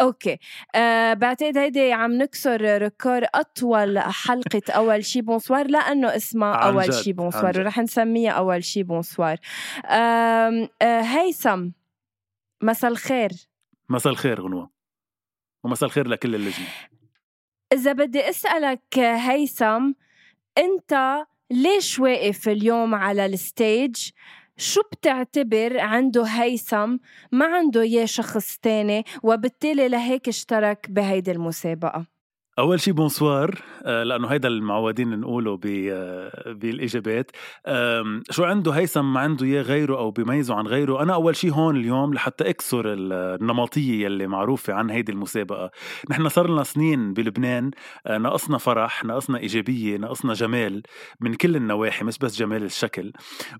[0.00, 0.38] okay.
[0.74, 7.12] أه بعتقد هيدي عم نكسر record أطول حلقة أول شي bonsoir لأنه اسمها أول شي
[7.12, 9.36] bonsoir ورح نسميها أول شي bonsoir.
[9.86, 11.68] أه هيثم
[12.62, 13.30] مساء الخير.
[13.88, 14.70] مساء الخير غنوة.
[15.64, 16.66] ومساء الخير لكل اللجنة.
[17.72, 19.92] إذا بدي أسألك هيثم
[20.58, 24.10] أنت ليش واقف اليوم على ال stage؟
[24.56, 26.96] شو بتعتبر عنده هيثم؟
[27.32, 32.19] ما عنده اياه شخص تاني وبالتالي لهيك اشترك بهيدي المسابقة.
[32.58, 33.54] أول شيء bonsoir
[33.84, 37.30] آه، لأنه هيدا المعودين نقوله آه، بالإجابات.
[38.30, 41.76] شو عنده هيثم ما عنده إياه غيره أو بيميزه عن غيره؟ أنا أول شيء هون
[41.76, 45.70] اليوم لحتى أكسر النمطية يلي معروفة عن هيدي المسابقة.
[46.10, 47.70] نحن صار لنا سنين بلبنان
[48.06, 50.82] آه، ناقصنا فرح ناقصنا إيجابية ناقصنا جمال
[51.20, 53.12] من كل النواحي مش بس جمال الشكل.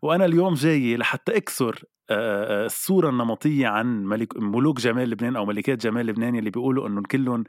[0.03, 6.07] وأنا اليوم جاي لحتى أكسر الصورة النمطية عن ملك ملوك جمال لبنان أو ملكات جمال
[6.07, 7.45] لبنان اللي بيقولوا إنهم كلهم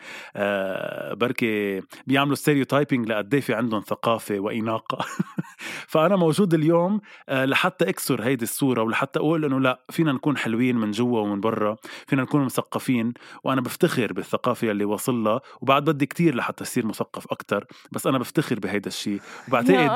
[1.15, 5.05] بركي بيعملوا ستيريوتايبنج لقد في عندهم ثقافة وإناقة.
[5.87, 10.91] فأنا موجود اليوم لحتى أكسر هيدي الصورة ولحتى أقول إنه لا فينا نكون حلوين من
[10.91, 11.75] جوا ومن برا
[12.07, 17.27] فينا نكون مثقفين وأنا بفتخر بالثقافة اللي وصل لها وبعد بدي كتير لحتى أصير مثقف
[17.31, 19.89] أكتر بس أنا بفتخر بهيدا الشيء وبعتقد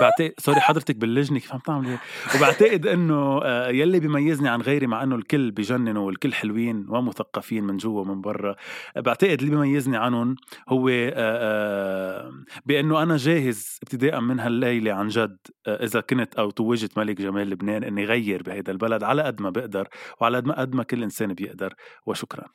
[0.00, 1.98] بعتقد سوري حضرتك باللجنه كيف عم تعملي
[2.36, 7.76] وبعتقد إنه آه، يلي بيميزني عن غيري مع إنه الكل بجننوا والكل حلوين ومثقفين من
[7.76, 8.56] جوا ومن برا
[8.96, 10.36] بعتقد اللي بيميزني عنهم
[10.68, 12.32] هو آه، آه،
[12.66, 15.38] بإنه أنا جاهز ابتداء من هالليلة عن جد
[15.68, 19.88] إذا كنت أو توجت ملك جمال لبنان إني غير بهيدا البلد على قد ما بقدر
[20.20, 21.74] وعلى قد ما كل إنسان بيقدر
[22.06, 22.46] وشكرا.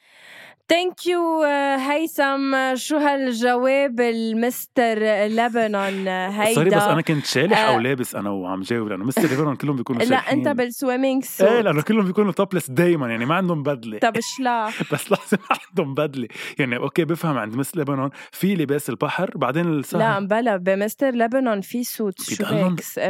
[0.69, 1.43] thank you
[1.89, 6.07] هيثم شو هالجواب المستر لبنان؟
[6.37, 6.53] هيدا.
[6.55, 7.81] sorry بس أنا كنت شالح أو آه.
[7.81, 11.61] لابس؟ أنا وعم جاوب لأنه مستر لبنان كلهم بيكونوا لا أنت بال swimming suit إيه
[11.61, 13.99] لأنه كلهم بيكونوا topless دايما يعني ما عندهم بدلة.
[13.99, 15.37] طب شلا بس لازم
[15.69, 16.27] عندهم بدلة.
[16.59, 18.09] يعني okay بفهم عند مستر لبنان.
[18.31, 22.43] في لباس البحر بعدين السهر لا بلا بمستر لبنان في suit شو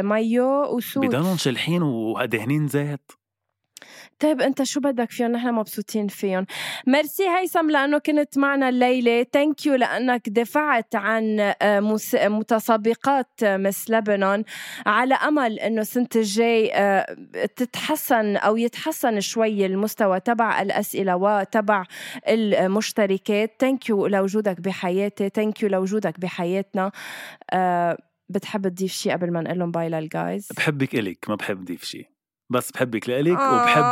[0.02, 3.21] مايو و suit بضلهم شلحين ودهنين زيت.
[4.22, 6.46] طيب أنت شو بدك فيهم؟ نحن مبسوطين فيهم.
[6.86, 9.26] ميرسي هيثم لأنه كنت معنا الليلة.
[9.32, 11.80] thank you لأنك دفعت عن آه،
[12.28, 14.44] متسابقات Miss لبنان
[14.86, 17.16] على أمل إنه السنة الجاي آه،
[17.56, 21.84] تتحسن أو يتحسن شوي المستوى تبع الأسئلة وتبع
[22.28, 23.54] المشتركات.
[23.60, 25.28] thank you لوجودك بحياتي.
[25.28, 26.92] thank you لوجودك بحياتنا.
[27.50, 27.98] آه،
[28.28, 31.28] بتحب تضيف شيء قبل ما نقول لهم bye لل guys بحبك إلك.
[31.28, 32.11] ما بحب ضيف شيء
[32.52, 33.84] بس بحبك لإلك وبحب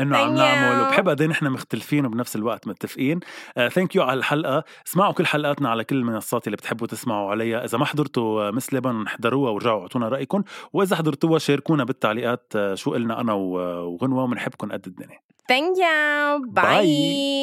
[0.00, 3.20] إنه عم نعمل وبحب قد إيه نحن مختلفين وبنفس الوقت متفقين.
[3.54, 4.64] thank uh, you على الحلقة.
[4.86, 7.64] اسمعوا كل حلقاتنا على كل المنصات اللي بتحبوا تسمعوا عليها.
[7.64, 10.42] إذا ما حضرتوا Miss لبنان احضروها ورجعوا أعطونا رأيكم.
[10.72, 15.18] وإذا حضرتوها شاركونا بالتعليقات uh, شو قلنا أنا وغنوة وبنحبكم قد الدنيا.
[15.48, 17.42] thank you bye